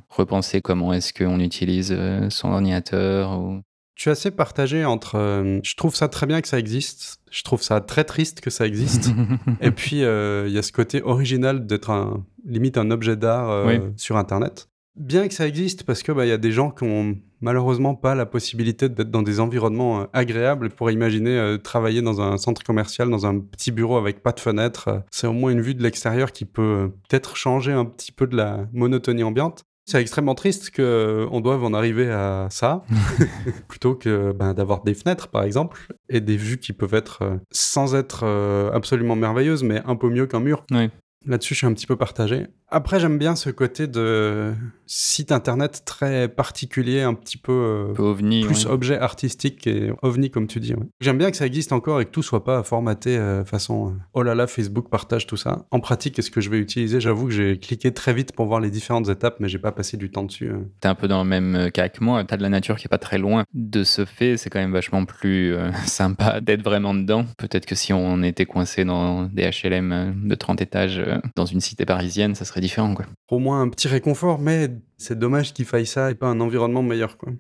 repenser 0.08 0.61
comment 0.61 0.92
est-ce 0.92 1.12
qu'on 1.12 1.40
utilise 1.40 1.94
euh, 1.96 2.30
son 2.30 2.50
ordinateur. 2.50 3.38
Ou... 3.38 3.61
Je 3.94 4.02
suis 4.02 4.11
assez 4.11 4.30
partagé 4.30 4.84
entre. 4.84 5.16
Euh, 5.16 5.61
je 5.62 5.75
trouve 5.76 5.94
ça 5.94 6.08
très 6.08 6.26
bien 6.26 6.40
que 6.40 6.49
ça 6.49 6.58
existe. 6.58 7.20
Je 7.30 7.42
trouve 7.42 7.62
ça 7.62 7.80
très 7.80 8.04
triste 8.04 8.40
que 8.40 8.50
ça 8.50 8.66
existe. 8.66 9.11
et 9.61 9.70
puis, 9.70 10.04
euh, 10.04 10.46
il 10.46 10.52
y 10.52 10.58
a 10.58 10.62
ce 10.62 10.73
côté 10.73 11.02
original 11.02 11.66
d'être 11.66 11.90
un, 11.90 12.25
limite 12.44 12.78
un 12.78 12.90
objet 12.90 13.16
d'art 13.16 13.66
sur 13.96 14.16
Internet. 14.16 14.68
Bien 14.96 15.26
que 15.26 15.34
ça 15.34 15.48
existe, 15.48 15.82
parce 15.82 16.04
que 16.04 16.12
bah, 16.12 16.24
y 16.24 16.30
a 16.30 16.38
des 16.38 16.52
gens 16.52 16.70
qui 16.70 16.84
ont 16.84 17.16
malheureusement 17.40 17.96
pas 17.96 18.14
la 18.14 18.26
possibilité 18.26 18.88
d'être 18.88 19.10
dans 19.10 19.22
des 19.22 19.40
environnements 19.40 20.02
euh, 20.02 20.04
agréables 20.12 20.70
pour 20.70 20.90
imaginer 20.90 21.36
euh, 21.36 21.58
travailler 21.58 22.00
dans 22.00 22.20
un 22.20 22.38
centre 22.38 22.62
commercial, 22.62 23.10
dans 23.10 23.26
un 23.26 23.40
petit 23.40 23.72
bureau 23.72 23.96
avec 23.96 24.22
pas 24.22 24.30
de 24.30 24.38
fenêtre. 24.40 24.88
Euh, 24.88 24.98
c'est 25.10 25.26
au 25.26 25.32
moins 25.32 25.50
une 25.50 25.60
vue 25.60 25.74
de 25.74 25.82
l'extérieur 25.82 26.30
qui 26.30 26.44
peut 26.44 26.92
peut-être 27.08 27.36
changer 27.36 27.72
un 27.72 27.84
petit 27.84 28.12
peu 28.12 28.28
de 28.28 28.36
la 28.36 28.66
monotonie 28.72 29.24
ambiante. 29.24 29.64
C'est 29.84 30.00
extrêmement 30.00 30.36
triste 30.36 30.70
qu'on 30.74 31.40
doive 31.40 31.64
en 31.64 31.74
arriver 31.74 32.08
à 32.10 32.46
ça, 32.50 32.84
plutôt 33.68 33.96
que 33.96 34.32
ben, 34.32 34.54
d'avoir 34.54 34.82
des 34.82 34.94
fenêtres, 34.94 35.26
par 35.26 35.42
exemple, 35.42 35.88
et 36.08 36.20
des 36.20 36.36
vues 36.36 36.58
qui 36.58 36.72
peuvent 36.72 36.94
être, 36.94 37.38
sans 37.50 37.94
être 37.94 38.24
absolument 38.72 39.16
merveilleuses, 39.16 39.62
mais 39.62 39.82
un 39.84 39.96
peu 39.96 40.08
mieux 40.08 40.26
qu'un 40.26 40.40
mur. 40.40 40.64
Là-dessus, 41.26 41.54
je 41.54 41.58
suis 41.58 41.66
un 41.66 41.72
petit 41.72 41.86
peu 41.86 41.96
partagé. 41.96 42.46
Après, 42.75 42.99
j'aime 42.99 43.19
bien 43.19 43.37
ce 43.37 43.50
côté 43.50 43.87
de 43.87 44.52
site 44.85 45.31
internet 45.31 45.83
très 45.85 46.26
particulier, 46.26 47.02
un 47.02 47.14
petit 47.14 47.37
peu, 47.37 47.52
euh, 47.52 48.02
ovni, 48.02 48.45
plus 48.45 48.66
objet 48.66 48.99
artistique 48.99 49.69
et 49.69 49.93
ovni, 50.02 50.28
comme 50.28 50.49
tu 50.49 50.59
dis. 50.59 50.75
J'aime 51.00 51.16
bien 51.16 51.31
que 51.31 51.37
ça 51.37 51.47
existe 51.47 51.73
encore 51.73 52.00
et 52.00 52.04
que 52.04 52.11
tout 52.11 52.25
soit 52.25 52.43
pas 52.43 52.64
formaté 52.64 53.16
euh, 53.16 53.45
façon 53.45 53.90
euh, 53.90 53.93
oh 54.14 54.25
là 54.25 54.35
là, 54.35 54.49
Facebook 54.49 54.88
partage 54.90 55.28
tout 55.28 55.37
ça. 55.37 55.66
En 55.71 55.78
pratique, 55.78 56.19
est-ce 56.19 56.33
que 56.33 56.40
je 56.40 56.50
vais 56.50 56.59
utiliser? 56.59 57.00
J'avoue 57.00 57.26
que 57.26 57.33
j'ai 57.33 57.61
cliqué 57.61 57.95
très 57.95 58.12
vite 58.12 58.33
pour 58.33 58.47
voir 58.47 58.59
les 58.59 58.73
différentes 58.73 59.09
étapes, 59.09 59.37
mais 59.38 59.49
j'ai 59.49 59.61
pas 59.61 59.71
passé 59.71 59.97
du 59.97 60.11
temps 60.11 60.25
dessus. 60.25 60.50
T'es 60.81 60.88
un 60.88 60.97
peu 60.97 61.07
dans 61.07 61.23
le 61.23 61.28
même 61.28 61.71
cas 61.71 61.88
que 61.88 62.02
moi. 62.02 62.25
T'as 62.25 62.37
de 62.37 62.43
la 62.43 62.49
nature 62.49 62.76
qui 62.76 62.88
est 62.88 62.88
pas 62.88 62.99
très 62.99 63.19
loin. 63.19 63.45
De 63.54 63.85
ce 63.85 64.04
fait, 64.04 64.37
c'est 64.37 64.50
quand 64.50 64.59
même 64.59 64.73
vachement 64.73 65.04
plus 65.04 65.54
sympa 65.87 66.40
d'être 66.40 66.64
vraiment 66.64 66.93
dedans. 66.93 67.25
Peut-être 67.38 67.66
que 67.66 67.76
si 67.76 67.93
on 67.93 68.25
était 68.25 68.47
coincé 68.47 68.85
dans 68.85 69.26
des 69.26 69.49
HLM 69.49 70.26
de 70.28 70.35
30 70.35 70.61
étages 70.61 71.00
dans 71.37 71.47
une 71.47 71.61
cité 71.61 71.87
parisienne, 71.87 72.35
ça 72.35 72.45
serait 72.45 72.63
Au 73.30 73.38
moins 73.38 73.61
un 73.61 73.68
petit 73.68 73.88
réconfort, 73.88 74.38
mais 74.38 74.71
c'est 74.97 75.18
dommage 75.18 75.52
qu'il 75.52 75.64
faille 75.64 75.87
ça 75.87 76.11
et 76.11 76.14
pas 76.14 76.28
un 76.28 76.40
environnement 76.40 76.83
meilleur. 76.83 77.18
Quoi. 77.18 77.33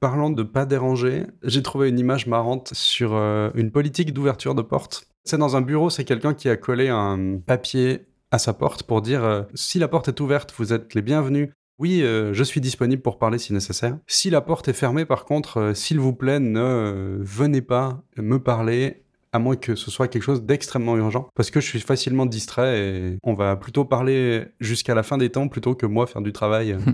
Parlant 0.00 0.30
de 0.30 0.42
pas 0.42 0.66
déranger, 0.66 1.24
j'ai 1.42 1.62
trouvé 1.62 1.88
une 1.88 1.98
image 1.98 2.26
marrante 2.26 2.70
sur 2.74 3.14
euh, 3.14 3.50
une 3.54 3.70
politique 3.70 4.12
d'ouverture 4.12 4.54
de 4.54 4.62
porte. 4.62 5.08
C'est 5.24 5.38
dans 5.38 5.56
un 5.56 5.62
bureau, 5.62 5.88
c'est 5.88 6.04
quelqu'un 6.04 6.34
qui 6.34 6.48
a 6.48 6.56
collé 6.56 6.88
un 6.88 7.38
papier 7.38 8.06
à 8.30 8.38
sa 8.38 8.52
porte 8.52 8.82
pour 8.82 9.00
dire 9.00 9.24
euh, 9.24 9.42
si 9.54 9.78
la 9.78 9.88
porte 9.88 10.08
est 10.08 10.20
ouverte, 10.20 10.52
vous 10.58 10.72
êtes 10.72 10.94
les 10.94 11.02
bienvenus. 11.02 11.48
Oui, 11.78 12.02
euh, 12.02 12.32
je 12.34 12.44
suis 12.44 12.60
disponible 12.60 13.02
pour 13.02 13.18
parler 13.18 13.38
si 13.38 13.52
nécessaire. 13.52 13.98
Si 14.06 14.28
la 14.30 14.40
porte 14.42 14.68
est 14.68 14.74
fermée, 14.74 15.04
par 15.04 15.24
contre, 15.24 15.72
s'il 15.74 15.98
vous 15.98 16.14
plaît, 16.14 16.40
ne 16.40 17.18
venez 17.20 17.62
pas 17.62 18.02
me 18.16 18.38
parler 18.38 19.05
à 19.36 19.38
moins 19.38 19.56
que 19.56 19.74
ce 19.74 19.90
soit 19.90 20.08
quelque 20.08 20.22
chose 20.22 20.42
d'extrêmement 20.42 20.96
urgent, 20.96 21.28
parce 21.34 21.50
que 21.50 21.60
je 21.60 21.66
suis 21.66 21.80
facilement 21.80 22.26
distrait 22.26 22.78
et 22.80 23.18
on 23.22 23.34
va 23.34 23.56
plutôt 23.56 23.84
parler 23.84 24.44
jusqu'à 24.60 24.94
la 24.94 25.02
fin 25.02 25.18
des 25.18 25.30
temps 25.30 25.48
plutôt 25.48 25.74
que 25.74 25.86
moi 25.86 26.06
faire 26.06 26.22
du 26.22 26.32
travail. 26.32 26.76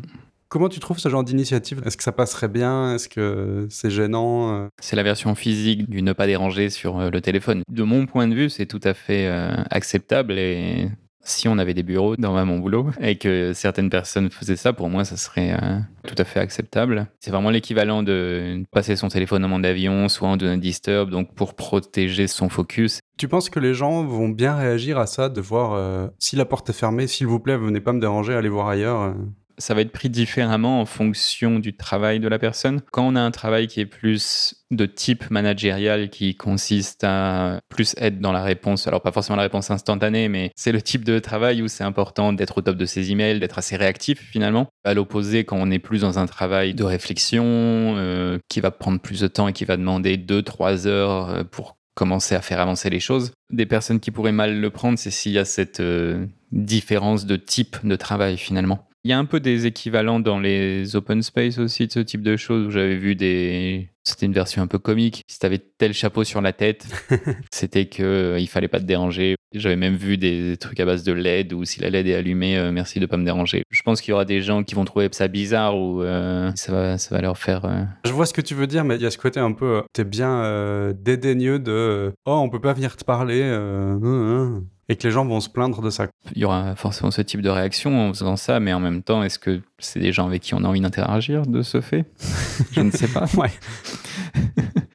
Comment 0.49 0.69
tu 0.69 0.81
trouves 0.81 0.99
ce 0.99 1.09
genre 1.09 1.25
d'initiative? 1.25 1.81
Est-ce 1.87 1.97
que 1.97 2.03
ça 2.03 2.13
passerait 2.13 2.49
bien? 2.49 2.95
Est-ce 2.95 3.09
que 3.09 3.67
c'est 3.71 3.89
gênant? 3.89 4.69
C'est 4.83 4.97
la 4.97 5.03
version 5.03 5.35
physique 5.35 5.89
du 5.89 6.03
ne 6.03 6.13
pas 6.13 6.27
déranger 6.27 6.69
sur 6.69 6.99
euh, 6.99 7.09
le 7.09 7.23
téléphone. 7.23 7.63
De 7.71 7.83
mon 7.83 8.05
point 8.05 8.29
de 8.29 8.35
vue, 8.35 8.51
c'est 8.51 8.67
tout 8.67 8.81
à 8.85 8.93
fait 8.93 9.29
euh, 9.29 9.55
acceptable 9.71 10.35
et 10.39 10.91
si 11.23 11.49
on 11.49 11.59
avait 11.59 11.75
des 11.75 11.83
bureaux 11.83 12.17
dans 12.17 12.45
mon 12.45 12.59
boulot 12.59 12.91
et 13.01 13.17
que 13.17 13.53
certaines 13.53 13.91
personnes 13.91 14.31
faisaient 14.31 14.57
ça, 14.57 14.73
pour 14.73 14.89
moi, 14.89 15.05
ça 15.05 15.17
serait 15.17 15.53
euh, 15.53 15.79
tout 16.07 16.15
à 16.19 16.25
fait 16.25 16.41
acceptable. 16.41 17.07
C'est 17.21 17.31
vraiment 17.31 17.51
l'équivalent 17.51 18.03
de 18.03 18.65
passer 18.71 18.97
son 18.97 19.09
téléphone 19.09 19.45
en 19.45 19.49
mode 19.49 19.65
avion, 19.65 20.09
soit 20.09 20.29
en 20.29 20.37
de 20.37 20.55
disturb, 20.57 21.11
donc 21.11 21.35
pour 21.35 21.55
protéger 21.55 22.27
son 22.27 22.49
focus. 22.49 23.01
Tu 23.19 23.29
penses 23.29 23.51
que 23.51 23.61
les 23.61 23.75
gens 23.75 24.05
vont 24.05 24.29
bien 24.29 24.57
réagir 24.57 24.99
à 24.99 25.07
ça, 25.07 25.29
de 25.29 25.41
voir 25.41 25.73
euh, 25.75 26.09
si 26.19 26.35
la 26.37 26.45
porte 26.45 26.71
est 26.71 26.75
fermée, 26.75 27.07
s'il 27.07 27.27
vous 27.27 27.39
plaît, 27.39 27.57
venez 27.57 27.81
pas 27.81 27.93
me 27.93 28.01
déranger, 28.01 28.35
allez 28.35 28.49
voir 28.49 28.69
ailleurs 28.69 29.01
euh 29.01 29.13
ça 29.59 29.75
va 29.75 29.81
être 29.81 29.93
pris 29.93 30.11
différemment 30.11 30.81
en 30.81 30.87
fonction 30.87 31.59
du 31.59 31.77
travail 31.77 32.21
de 32.21 32.29
la 32.29 32.39
personne. 32.39 32.81
Quand 32.91 33.07
on 33.07 33.17
a 33.17 33.21
un 33.21 33.31
travail 33.31 33.67
qui 33.67 33.81
est 33.81 33.87
plus 33.87 34.55
de 34.71 34.87
type 34.87 35.31
managérial, 35.31 36.09
qui 36.09 36.35
consiste 36.35 37.05
à 37.05 37.61
plus 37.69 37.95
être 37.99 38.21
dans 38.21 38.33
la 38.33 38.43
réponse, 38.43 38.87
alors 38.87 39.03
pas 39.03 39.13
forcément 39.13 39.37
la 39.37 39.43
réponse 39.43 39.71
instantanée, 39.71 40.29
mais 40.29 40.51
c'est 40.57 40.73
le 40.73 40.81
type 40.81 41.05
de 41.05 41.19
travail 41.19 41.63
où 41.63 41.69
c'est 41.69 41.85
important 41.85 42.33
d'être 42.33 42.59
au 42.59 42.63
top 42.63 42.77
de 42.77 42.87
ses 42.87 43.11
emails, 43.11 43.41
d'être 43.41 43.59
assez 43.59 43.77
réactif 43.77 44.21
finalement. 44.21 44.69
À 44.85 44.95
l'opposé, 44.95 45.45
quand 45.45 45.59
on 45.61 45.71
est 45.71 45.79
plus 45.79 46.01
dans 46.01 46.19
un 46.19 46.27
travail 46.27 46.75
de 46.75 46.85
réflexion, 46.85 47.45
euh, 47.45 48.39
qui 48.49 48.61
va 48.61 48.71
prendre 48.71 49.01
plus 49.01 49.21
de 49.21 49.27
temps 49.27 49.49
et 49.49 49.53
qui 49.53 49.65
va 49.65 49.77
demander 49.77 50.17
2-3 50.17 50.87
heures 50.87 51.31
euh, 51.31 51.45
pour 51.45 51.77
commencer 51.95 52.35
à 52.35 52.41
faire 52.41 52.61
avancer 52.61 52.91
les 52.91 53.01
choses. 53.01 53.33
Des 53.51 53.67
personnes 53.67 54.01
qui 54.01 54.11
pourraient 54.11 54.33
mal 54.33 54.61
le 54.61 54.71
prendre, 54.71 54.99
c'est 54.99 55.11
s'il 55.11 55.33
y 55.33 55.39
a 55.39 55.45
cette 55.45 55.81
euh, 55.81 56.27
différence 56.51 57.27
de 57.27 57.37
type 57.37 57.77
de 57.85 57.97
travail 57.97 58.39
finalement. 58.39 58.89
Il 59.05 59.11
y 59.11 59.13
a 59.13 59.19
un 59.19 59.25
peu 59.25 59.41
des 59.41 59.67
équivalents 59.67 60.21
dans 60.21 60.39
les 60.39 60.95
open 60.95 61.23
space 61.23 61.59
aussi 61.59 61.89
de 61.89 61.93
ce 61.93 61.99
type 61.99 62.23
de 62.23 62.37
choses 62.37 62.69
où 62.69 62.71
j'avais 62.71 62.97
vu 62.97 63.17
des. 63.17 63.89
C'était 64.05 64.27
une 64.27 64.33
version 64.33 64.63
un 64.63 64.69
peu 64.69 64.79
comique. 64.79 65.25
Si 65.27 65.41
tu 65.41 65.47
avais 65.47 65.59
tel 65.59 65.93
chapeau 65.93 66.23
sur 66.23 66.41
la 66.41 66.53
tête, 66.53 66.87
c'était 67.51 67.87
que 67.87 68.03
euh, 68.03 68.39
il 68.39 68.47
fallait 68.49 68.69
pas 68.69 68.79
te 68.79 68.85
déranger. 68.85 69.35
J'avais 69.55 69.77
même 69.77 69.97
vu 69.97 70.17
des 70.17 70.57
trucs 70.59 70.81
à 70.81 70.85
base 70.85 71.03
de 71.03 71.13
LED 71.13 71.53
ou 71.53 71.65
si 71.65 71.81
la 71.81 71.91
LED 71.91 72.09
est 72.09 72.15
allumée, 72.15 72.57
euh, 72.59 72.73
merci 72.73 73.01
de 73.01 73.07
pas 73.07 73.17
me 73.17 73.25
déranger. 73.25 73.63
Je 73.71 73.83
pense 73.83 74.01
qu'il 74.01 74.11
y 74.11 74.15
aura 74.15 74.25
des 74.25 74.43
gens 74.43 74.63
qui 74.63 74.75
vont 74.75 74.85
trouver 74.85 75.09
ça 75.13 75.29
bizarre 75.29 75.77
ou 75.77 76.03
euh, 76.03 76.51
ça, 76.55 76.73
va, 76.73 76.99
ça 76.99 77.15
va 77.15 77.21
leur 77.21 77.39
faire. 77.39 77.63
Je 78.05 78.13
vois 78.13 78.27
ce 78.27 78.33
que 78.33 78.41
tu 78.41 78.55
veux 78.55 78.67
dire, 78.67 78.85
mais 78.85 78.97
il 78.97 79.03
y 79.03 79.07
a 79.07 79.11
ce 79.11 79.19
côté 79.19 79.41
un 79.41 79.53
peu. 79.53 79.83
T'es 79.93 80.05
bien 80.05 80.93
dédaigneux 80.95 81.59
de. 81.59 82.13
Oh, 82.27 82.41
on 82.43 82.49
peut 82.49 82.61
pas 82.61 82.73
venir 82.73 82.97
te 82.97 83.05
parler. 83.05 83.43
Hein, 83.43 84.01
hein 84.03 84.63
et 84.93 84.97
que 84.97 85.07
les 85.07 85.13
gens 85.13 85.25
vont 85.25 85.41
se 85.41 85.49
plaindre 85.49 85.81
de 85.81 85.91
ça. 85.91 86.07
Il 86.35 86.43
y 86.43 86.45
aura 86.45 86.77
forcément 86.77 87.11
ce 87.11 87.23
type 87.23 87.41
de 87.41 87.49
réaction 87.49 88.09
en 88.09 88.13
faisant 88.13 88.37
ça, 88.37 88.61
mais 88.61 88.73
en 88.73 88.81
même 88.81 89.03
temps, 89.03 89.23
est-ce 89.23 89.39
que 89.39 89.61
c'est 89.79 90.01
des 90.01 90.13
gens 90.13 90.27
avec 90.27 90.43
qui 90.43 90.55
on 90.55 90.65
a 90.65 90.69
envie 90.69 90.81
d'interagir 90.81 91.47
de 91.47 91.63
ce 91.63 91.81
fait? 91.81 92.05
Je 92.73 92.81
ne 92.81 92.91
sais 92.91 93.09
pas. 93.09 93.27
ouais. 93.37 93.51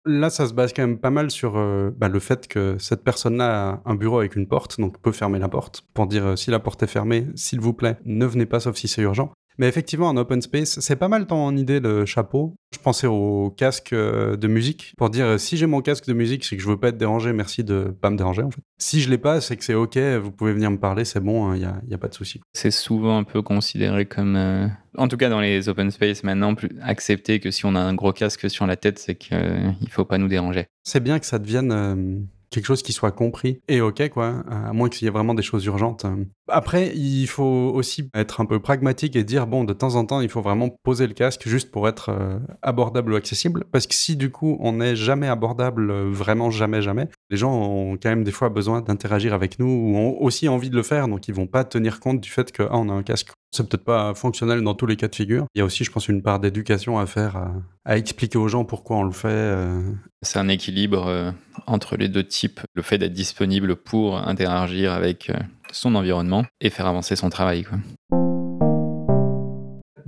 Là, 0.07 0.29
ça 0.29 0.47
se 0.47 0.53
base 0.53 0.71
quand 0.71 0.83
même 0.83 0.99
pas 0.99 1.09
mal 1.09 1.29
sur 1.29 1.57
euh, 1.57 1.91
bah, 1.97 2.07
le 2.07 2.19
fait 2.19 2.47
que 2.47 2.77
cette 2.79 3.03
personne-là 3.03 3.81
a 3.83 3.91
un 3.91 3.95
bureau 3.95 4.19
avec 4.19 4.37
une 4.37 4.47
porte, 4.47 4.79
donc 4.79 5.01
peut 5.01 5.11
fermer 5.11 5.37
la 5.37 5.49
porte 5.49 5.83
pour 5.93 6.07
dire 6.07 6.25
euh, 6.25 6.35
si 6.37 6.49
la 6.49 6.59
porte 6.59 6.81
est 6.81 6.87
fermée, 6.87 7.27
s'il 7.35 7.59
vous 7.59 7.73
plaît, 7.73 7.97
ne 8.05 8.25
venez 8.25 8.45
pas 8.45 8.61
sauf 8.61 8.77
si 8.77 8.87
c'est 8.87 9.01
urgent. 9.01 9.33
Mais 9.57 9.67
effectivement, 9.67 10.07
en 10.07 10.17
open 10.17 10.41
space, 10.41 10.79
c'est 10.79 10.95
pas 10.95 11.07
mal 11.07 11.25
ton 11.25 11.55
idée, 11.55 11.79
le 11.79 12.05
chapeau. 12.05 12.55
Je 12.73 12.79
pensais 12.79 13.07
au 13.07 13.49
casque 13.49 13.93
euh, 13.93 14.35
de 14.35 14.47
musique 14.47 14.93
pour 14.97 15.09
dire 15.09 15.25
euh, 15.25 15.37
si 15.37 15.57
j'ai 15.57 15.65
mon 15.65 15.81
casque 15.81 16.05
de 16.07 16.13
musique, 16.13 16.43
c'est 16.43 16.57
que 16.57 16.61
je 16.61 16.67
veux 16.67 16.77
pas 16.77 16.89
être 16.89 16.97
dérangé, 16.97 17.33
merci 17.33 17.63
de 17.63 17.95
pas 18.01 18.09
me 18.09 18.17
déranger 18.17 18.43
en 18.43 18.51
fait. 18.51 18.61
Si 18.77 19.01
je 19.01 19.09
l'ai 19.09 19.17
pas, 19.17 19.41
c'est 19.41 19.55
que 19.55 19.63
c'est 19.63 19.73
ok, 19.73 19.97
vous 20.21 20.31
pouvez 20.31 20.53
venir 20.53 20.69
me 20.69 20.77
parler, 20.77 21.05
c'est 21.05 21.19
bon, 21.19 21.53
il 21.53 21.63
hein, 21.63 21.81
n'y 21.87 21.93
a, 21.93 21.95
a, 21.95 21.97
pas 21.97 22.09
de 22.09 22.13
souci. 22.13 22.41
C'est 22.53 22.71
souvent 22.71 23.17
un 23.17 23.23
peu 23.23 23.41
considéré 23.41 24.05
comme. 24.05 24.35
Euh, 24.35 24.67
en 24.97 25.07
tout 25.07 25.17
cas, 25.17 25.29
dans 25.29 25.39
les 25.39 25.69
open 25.69 25.91
space 25.91 26.23
maintenant, 26.23 26.55
plus 26.55 26.69
accepté 26.81 27.39
que 27.39 27.51
si 27.51 27.65
on 27.65 27.75
a 27.75 27.79
un 27.79 27.93
gros 27.93 28.13
casque 28.13 28.49
sur 28.49 28.67
la 28.67 28.75
tête, 28.75 28.99
c'est 28.99 29.15
qu'il 29.15 29.37
ne 29.37 29.89
faut 29.89 30.05
pas 30.05 30.17
nous 30.17 30.27
déranger. 30.27 30.65
C'est 30.83 31.03
bien 31.03 31.19
que 31.19 31.25
ça 31.25 31.39
devienne 31.39 32.27
quelque 32.49 32.65
chose 32.65 32.83
qui 32.83 32.93
soit 32.93 33.11
compris 33.11 33.59
et 33.67 33.81
ok 33.81 34.09
quoi, 34.09 34.43
à 34.49 34.73
moins 34.73 34.89
qu'il 34.89 35.05
y 35.05 35.07
ait 35.07 35.11
vraiment 35.11 35.33
des 35.33 35.43
choses 35.43 35.65
urgentes. 35.65 36.05
Après, 36.47 36.93
il 36.95 37.27
faut 37.27 37.71
aussi 37.73 38.09
être 38.13 38.39
un 38.39 38.45
peu 38.45 38.59
pragmatique 38.59 39.15
et 39.15 39.23
dire 39.23 39.47
bon, 39.47 39.63
de 39.63 39.73
temps 39.73 39.95
en 39.95 40.05
temps, 40.05 40.21
il 40.21 40.29
faut 40.29 40.41
vraiment 40.41 40.69
poser 40.83 41.07
le 41.07 41.13
casque 41.13 41.47
juste 41.47 41.71
pour 41.71 41.87
être 41.87 42.09
euh, 42.09 42.39
abordable 42.61 43.13
ou 43.13 43.15
accessible, 43.15 43.65
parce 43.71 43.87
que 43.87 43.93
si 43.93 44.15
du 44.15 44.31
coup 44.31 44.57
on 44.61 44.73
n'est 44.73 44.95
jamais 44.95 45.27
abordable, 45.27 45.91
euh, 45.91 46.09
vraiment 46.09 46.49
jamais 46.49 46.81
jamais, 46.81 47.09
Les 47.29 47.37
gens 47.37 47.53
ont 47.53 47.97
quand 47.97 48.09
même 48.09 48.23
des 48.23 48.31
fois 48.31 48.49
besoin 48.49 48.81
d'interagir 48.81 49.33
avec 49.33 49.59
nous 49.59 49.67
ou 49.67 49.97
ont 49.97 50.21
aussi 50.21 50.47
envie 50.47 50.69
de 50.69 50.75
le 50.75 50.83
faire, 50.83 51.07
donc 51.07 51.27
ils 51.27 51.33
vont 51.33 51.47
pas 51.47 51.63
tenir 51.63 51.99
compte 51.99 52.21
du 52.21 52.29
fait 52.29 52.55
qu'on 52.55 52.67
ah, 52.69 52.77
on 52.77 52.89
a 52.89 52.93
un 52.93 53.03
casque. 53.03 53.31
C'est 53.51 53.67
peut-être 53.67 53.83
pas 53.83 54.13
fonctionnel 54.13 54.61
dans 54.61 54.75
tous 54.75 54.85
les 54.85 54.95
cas 54.95 55.07
de 55.07 55.15
figure. 55.15 55.45
Il 55.55 55.59
y 55.59 55.61
a 55.61 55.65
aussi, 55.65 55.83
je 55.83 55.91
pense, 55.91 56.07
une 56.07 56.21
part 56.21 56.39
d'éducation 56.39 56.99
à 56.99 57.05
faire, 57.05 57.49
à, 57.85 57.97
expliquer 57.97 58.37
aux 58.37 58.47
gens 58.47 58.65
pourquoi 58.65 58.97
on 58.97 59.03
le 59.03 59.11
fait. 59.11 59.27
Euh. 59.27 59.81
C'est 60.21 60.39
un 60.39 60.47
équilibre 60.47 61.07
euh, 61.07 61.31
entre 61.65 61.97
les 61.97 62.09
deux 62.09 62.23
types. 62.23 62.59
Le 62.75 62.81
fait 62.81 62.97
d'être 62.97 63.13
disponible 63.13 63.75
pour 63.75 64.17
interagir 64.17 64.91
avec 64.91 65.29
euh, 65.29 65.33
son 65.71 65.95
environnement 65.95 66.45
et 66.61 66.69
faire 66.69 66.87
avancer 66.87 67.15
son 67.15 67.29
travail. 67.29 67.65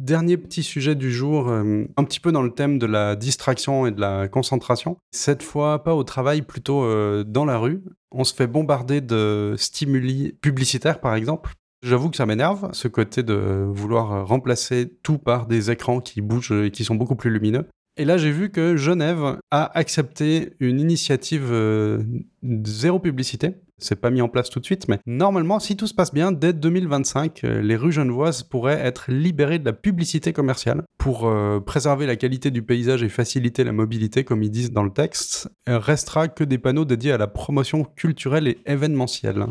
Dernier 0.10 0.38
petit 0.38 0.63
sujet 0.63 0.95
du 0.95 1.12
jour, 1.12 1.50
euh, 1.50 1.86
un 1.95 2.04
petit 2.04 2.19
peu 2.19 2.32
dans 2.32 2.41
le 2.41 2.50
thème 2.50 2.80
de 2.80 2.88
la 2.88 3.15
distraction 3.15 3.86
et 3.86 3.91
de 3.91 4.02
la 4.02 4.28
concentration. 4.28 4.98
Cette 5.12 5.43
fois, 5.43 5.84
pas 5.84 5.93
au 5.93 6.04
travail, 6.04 6.41
plutôt 6.41 6.84
euh, 6.84 7.24
dans 7.24 7.45
la 7.45 7.60
rue. 7.60 7.84
On 8.12 8.24
se 8.24 8.34
fait 8.34 8.48
bombarder 8.48 9.02
de 9.02 9.54
stimuli 9.56 10.34
publicitaires, 10.41 11.00
par 11.00 11.13
exemple. 11.13 11.52
J'avoue 11.86 12.10
que 12.10 12.17
ça 12.17 12.26
m'énerve, 12.26 12.69
ce 12.72 12.88
côté 12.88 13.22
de 13.22 13.67
vouloir 13.69 14.28
remplacer 14.28 14.91
tout 15.04 15.19
par 15.19 15.45
des 15.45 15.69
écrans 15.69 16.00
qui 16.00 16.22
bougent 16.22 16.54
et 16.54 16.72
qui 16.72 16.84
sont 16.84 16.95
beaucoup 16.95 17.15
plus 17.15 17.30
lumineux. 17.30 17.67
Et 17.95 18.04
là, 18.04 18.17
j'ai 18.17 18.32
vu 18.32 18.50
que 18.50 18.78
Genève 18.78 19.38
a 19.52 19.78
accepté 19.78 20.54
une 20.60 20.80
initiative 20.80 21.50
euh, 21.52 22.02
zéro 22.63 22.98
publicité 22.98 23.58
c'est 23.80 23.96
pas 23.96 24.10
mis 24.10 24.22
en 24.22 24.30
place 24.30 24.50
tout 24.50 24.60
de 24.60 24.65
suite, 24.65 24.88
mais 24.88 25.00
normalement, 25.06 25.60
si 25.60 25.76
tout 25.76 25.88
se 25.88 25.94
passe 25.94 26.13
bien, 26.13 26.32
dès 26.32 26.54
2025, 26.54 27.44
euh, 27.44 27.62
les 27.62 27.76
rues 27.76 27.92
genevoises 27.92 28.44
pourraient 28.44 28.80
être 28.80 29.12
libérées 29.12 29.60
de 29.60 29.65
la 29.65 29.74
publicité 29.74 30.34
commerciale 30.34 30.84
pour 30.98 31.28
euh, 31.28 31.60
préserver 31.60 32.06
la 32.06 32.15
qualité 32.15 32.52
du 32.52 32.62
paysage 32.62 33.04
et 33.04 33.10
faciliter 33.10 33.63
la 33.63 33.72
mobilité, 33.72 34.24
comme 34.24 34.44
ils 34.44 34.52
disent 34.52 34.72
dans 34.72 34.84
le 34.84 34.92
texte. 34.92 35.50
Il 35.68 35.74
restera 35.74 36.28
que 36.28 36.44
des 36.44 36.58
panneaux 36.58 36.86
dédiés 36.86 37.12
à 37.12 37.18
la 37.18 37.28
promotion 37.28 37.84
culturelle 37.84 38.48
et 38.48 38.60
événementielle. 38.65 39.46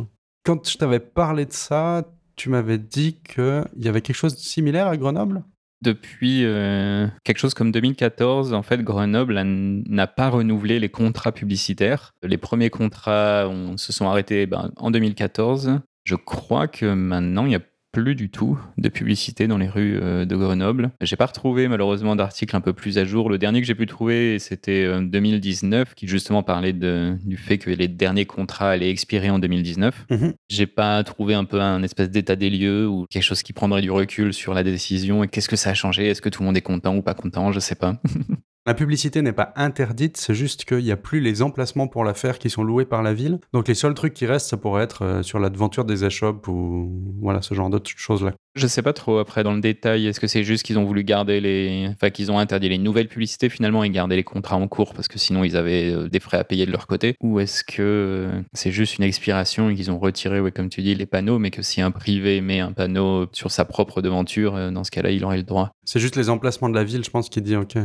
Quand 0.44 0.68
je 0.68 0.78
t'avais 0.78 1.00
parlé 1.00 1.46
de 1.46 1.52
ça, 1.52 2.04
tu 2.36 2.48
m'avais 2.48 2.78
dit 2.78 3.18
qu'il 3.22 3.64
y 3.76 3.88
avait 3.88 4.00
quelque 4.00 4.16
chose 4.16 4.34
de 4.34 4.40
similaire 4.40 4.86
à 4.86 4.96
Grenoble? 4.96 5.42
Depuis 5.82 6.44
euh, 6.44 7.06
quelque 7.24 7.38
chose 7.38 7.54
comme 7.54 7.70
2014, 7.70 8.52
en 8.52 8.62
fait, 8.62 8.82
Grenoble 8.82 9.40
n'a 9.42 10.06
pas 10.06 10.28
renouvelé 10.28 10.80
les 10.80 10.88
contrats 10.88 11.32
publicitaires. 11.32 12.12
Les 12.22 12.38
premiers 12.38 12.70
contrats 12.70 13.50
se 13.76 13.92
sont 13.92 14.08
arrêtés 14.08 14.46
ben, 14.46 14.72
en 14.76 14.90
2014. 14.90 15.80
Je 16.04 16.14
crois 16.14 16.68
que 16.68 16.86
maintenant, 16.86 17.46
il 17.46 17.52
y 17.52 17.56
a 17.56 17.60
plus 18.02 18.14
du 18.14 18.30
tout 18.30 18.58
de 18.76 18.88
publicité 18.88 19.48
dans 19.48 19.58
les 19.58 19.68
rues 19.68 19.98
euh, 20.00 20.24
de 20.24 20.36
Grenoble. 20.36 20.90
J'ai 21.00 21.16
pas 21.16 21.26
retrouvé 21.26 21.66
malheureusement 21.66 22.14
d'article 22.14 22.54
un 22.54 22.60
peu 22.60 22.72
plus 22.72 22.96
à 22.96 23.04
jour. 23.04 23.28
Le 23.28 23.38
dernier 23.38 23.60
que 23.60 23.66
j'ai 23.66 23.74
pu 23.74 23.86
trouver, 23.86 24.38
c'était 24.38 24.86
2019, 25.00 25.88
euh, 25.88 25.92
qui 25.96 26.06
justement 26.06 26.42
parlait 26.42 26.72
du 26.72 27.36
fait 27.36 27.58
que 27.58 27.70
les 27.70 27.88
derniers 27.88 28.24
contrats 28.24 28.70
allaient 28.70 28.90
expirer 28.90 29.30
en 29.30 29.38
2019. 29.38 30.06
Mhm. 30.10 30.34
J'ai 30.48 30.66
pas 30.66 31.02
trouvé 31.02 31.34
un 31.34 31.44
peu 31.44 31.60
un 31.60 31.82
espèce 31.82 32.08
d'état 32.08 32.36
des 32.36 32.50
lieux 32.50 32.86
ou 32.86 33.06
quelque 33.10 33.24
chose 33.24 33.42
qui 33.42 33.52
prendrait 33.52 33.82
du 33.82 33.90
recul 33.90 34.32
sur 34.32 34.54
la 34.54 34.62
décision 34.62 35.24
et 35.24 35.28
qu'est-ce 35.28 35.48
que 35.48 35.56
ça 35.56 35.70
a 35.70 35.74
changé? 35.74 36.06
Est-ce 36.06 36.22
que 36.22 36.28
tout 36.28 36.42
le 36.42 36.46
monde 36.46 36.56
est 36.56 36.62
content 36.62 36.96
ou 36.96 37.02
pas 37.02 37.14
content? 37.14 37.50
Je 37.52 37.60
sais 37.60 37.74
pas. 37.74 38.00
La 38.68 38.74
publicité 38.74 39.22
n'est 39.22 39.32
pas 39.32 39.54
interdite, 39.56 40.18
c'est 40.18 40.34
juste 40.34 40.66
qu'il 40.66 40.84
n'y 40.84 40.92
a 40.92 40.96
plus 40.98 41.20
les 41.20 41.40
emplacements 41.40 41.88
pour 41.88 42.04
la 42.04 42.12
faire 42.12 42.38
qui 42.38 42.50
sont 42.50 42.62
loués 42.62 42.84
par 42.84 43.02
la 43.02 43.14
ville. 43.14 43.40
Donc 43.54 43.66
les 43.66 43.74
seuls 43.74 43.94
trucs 43.94 44.12
qui 44.12 44.26
restent, 44.26 44.50
ça 44.50 44.58
pourrait 44.58 44.82
être 44.82 45.06
euh, 45.06 45.22
sur 45.22 45.38
l'aventure 45.38 45.86
des 45.86 46.04
échoppes 46.04 46.46
ou 46.48 46.92
voilà 47.18 47.40
ce 47.40 47.54
genre 47.54 47.70
d'autres 47.70 47.90
choses-là. 47.96 48.34
Je 48.58 48.66
sais 48.66 48.82
pas 48.82 48.92
trop 48.92 49.18
après 49.18 49.42
dans 49.44 49.54
le 49.54 49.60
détail. 49.60 50.06
Est-ce 50.06 50.20
que 50.20 50.26
c'est 50.26 50.44
juste 50.44 50.64
qu'ils 50.64 50.78
ont 50.78 50.84
voulu 50.84 51.04
garder 51.04 51.40
les, 51.40 51.88
enfin 51.90 52.10
qu'ils 52.10 52.30
ont 52.30 52.38
interdit 52.38 52.68
les 52.68 52.78
nouvelles 52.78 53.08
publicités 53.08 53.48
finalement 53.48 53.84
et 53.84 53.90
garder 53.90 54.16
les 54.16 54.24
contrats 54.24 54.56
en 54.56 54.68
cours 54.68 54.94
parce 54.94 55.08
que 55.08 55.18
sinon 55.18 55.44
ils 55.44 55.56
avaient 55.56 55.92
euh, 55.92 56.08
des 56.08 56.20
frais 56.20 56.38
à 56.38 56.44
payer 56.44 56.66
de 56.66 56.72
leur 56.72 56.86
côté, 56.86 57.14
ou 57.20 57.40
est-ce 57.40 57.64
que 57.64 57.82
euh, 57.82 58.40
c'est 58.52 58.72
juste 58.72 58.98
une 58.98 59.04
expiration 59.04 59.70
et 59.70 59.74
qu'ils 59.74 59.90
ont 59.90 59.98
retiré, 59.98 60.40
ouais, 60.40 60.52
comme 60.52 60.68
tu 60.68 60.82
dis, 60.82 60.94
les 60.94 61.06
panneaux, 61.06 61.38
mais 61.38 61.50
que 61.50 61.62
si 61.62 61.80
un 61.80 61.90
privé 61.90 62.40
met 62.40 62.60
un 62.60 62.72
panneau 62.72 63.26
sur 63.32 63.50
sa 63.50 63.64
propre 63.64 64.02
devanture, 64.02 64.72
dans 64.72 64.84
ce 64.84 64.90
cas-là, 64.90 65.10
il 65.10 65.24
aurait 65.24 65.36
le 65.36 65.42
droit? 65.44 65.70
C'est 65.84 66.00
juste 66.00 66.16
les 66.16 66.28
emplacements 66.28 66.68
de 66.68 66.74
la 66.74 66.84
ville, 66.84 67.04
je 67.04 67.10
pense, 67.10 67.28
qui 67.28 67.40
dit 67.40 67.56
ok 67.56 67.76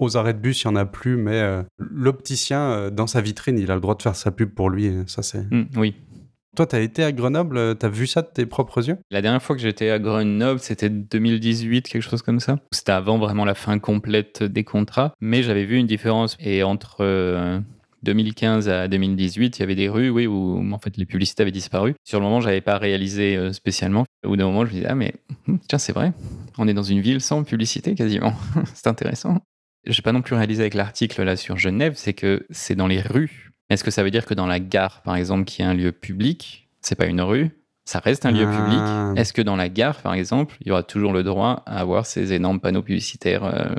aux 0.00 0.16
arrêts 0.16 0.34
de 0.34 0.38
bus, 0.38 0.62
il 0.62 0.68
n'y 0.68 0.72
en 0.72 0.76
a 0.76 0.86
plus, 0.86 1.16
mais 1.16 1.40
euh, 1.40 1.62
l'opticien, 1.78 2.60
euh, 2.60 2.90
dans 2.90 3.06
sa 3.06 3.20
vitrine, 3.20 3.58
il 3.58 3.70
a 3.70 3.74
le 3.74 3.80
droit 3.80 3.94
de 3.94 4.02
faire 4.02 4.16
sa 4.16 4.30
pub 4.30 4.50
pour 4.50 4.70
lui. 4.70 4.90
Ça, 5.06 5.22
c'est. 5.22 5.44
Mmh, 5.50 5.66
oui. 5.76 5.94
Toi, 6.56 6.66
tu 6.66 6.76
as 6.76 6.80
été 6.80 7.04
à 7.04 7.12
Grenoble, 7.12 7.56
euh, 7.56 7.74
tu 7.78 7.86
as 7.86 7.88
vu 7.88 8.08
ça 8.08 8.22
de 8.22 8.26
tes 8.26 8.44
propres 8.44 8.88
yeux? 8.88 8.98
La 9.10 9.22
dernière 9.22 9.42
fois 9.42 9.54
que 9.54 9.62
j'étais 9.62 9.90
à 9.90 10.00
Grenoble, 10.00 10.58
c'était 10.58 10.90
2018, 10.90 11.88
quelque 11.88 12.02
chose 12.02 12.22
comme 12.22 12.40
ça. 12.40 12.58
C'était 12.72 12.92
avant 12.92 13.18
vraiment 13.18 13.44
la 13.44 13.54
fin 13.54 13.78
complète 13.78 14.42
des 14.42 14.64
contrats, 14.64 15.14
mais 15.20 15.44
j'avais 15.44 15.64
vu 15.64 15.76
une 15.76 15.86
différence. 15.86 16.36
Et 16.40 16.64
entre 16.64 17.62
2015 18.02 18.68
à 18.68 18.88
2018, 18.88 19.58
il 19.58 19.60
y 19.60 19.62
avait 19.62 19.76
des 19.76 19.88
rues, 19.88 20.10
oui, 20.10 20.26
où 20.26 20.60
en 20.72 20.78
fait 20.78 20.96
les 20.96 21.06
publicités 21.06 21.42
avaient 21.42 21.52
disparu. 21.52 21.94
Sur 22.04 22.18
le 22.18 22.24
moment, 22.24 22.40
j'avais 22.40 22.60
pas 22.60 22.78
réalisé 22.78 23.52
spécialement. 23.52 24.04
Au 24.24 24.30
bout 24.30 24.36
d'un 24.36 24.46
moment, 24.46 24.64
je 24.64 24.70
me 24.70 24.74
disais, 24.74 24.86
ah 24.88 24.96
mais 24.96 25.14
hum, 25.46 25.60
tiens, 25.68 25.78
c'est 25.78 25.92
vrai, 25.92 26.12
on 26.58 26.66
est 26.66 26.74
dans 26.74 26.82
une 26.82 27.00
ville 27.00 27.20
sans 27.20 27.44
publicité 27.44 27.94
quasiment. 27.94 28.34
c'est 28.74 28.88
intéressant 28.88 29.40
j'ai 29.86 30.02
pas 30.02 30.12
non 30.12 30.22
plus 30.22 30.34
réalisé 30.34 30.62
avec 30.62 30.74
l'article 30.74 31.22
là 31.22 31.36
sur 31.36 31.56
Genève, 31.56 31.94
c'est 31.96 32.12
que 32.12 32.46
c'est 32.50 32.74
dans 32.74 32.86
les 32.86 33.00
rues. 33.00 33.49
Est-ce 33.70 33.84
que 33.84 33.90
ça 33.90 34.02
veut 34.02 34.10
dire 34.10 34.26
que 34.26 34.34
dans 34.34 34.46
la 34.46 34.60
gare, 34.60 35.00
par 35.02 35.16
exemple, 35.16 35.44
qui 35.44 35.62
est 35.62 35.64
un 35.64 35.74
lieu 35.74 35.92
public, 35.92 36.68
c'est 36.80 36.96
pas 36.96 37.06
une 37.06 37.20
rue, 37.20 37.50
ça 37.84 37.98
reste 37.98 38.26
un 38.26 38.30
lieu 38.30 38.46
ah. 38.46 38.56
public? 38.56 39.18
Est-ce 39.18 39.32
que 39.32 39.42
dans 39.42 39.56
la 39.56 39.68
gare, 39.68 40.00
par 40.02 40.14
exemple, 40.14 40.56
il 40.60 40.68
y 40.68 40.70
aura 40.70 40.82
toujours 40.82 41.12
le 41.12 41.22
droit 41.22 41.62
à 41.66 41.80
avoir 41.80 42.06
ces 42.06 42.32
énormes 42.32 42.60
panneaux 42.60 42.82
publicitaires 42.82 43.44
euh, 43.44 43.74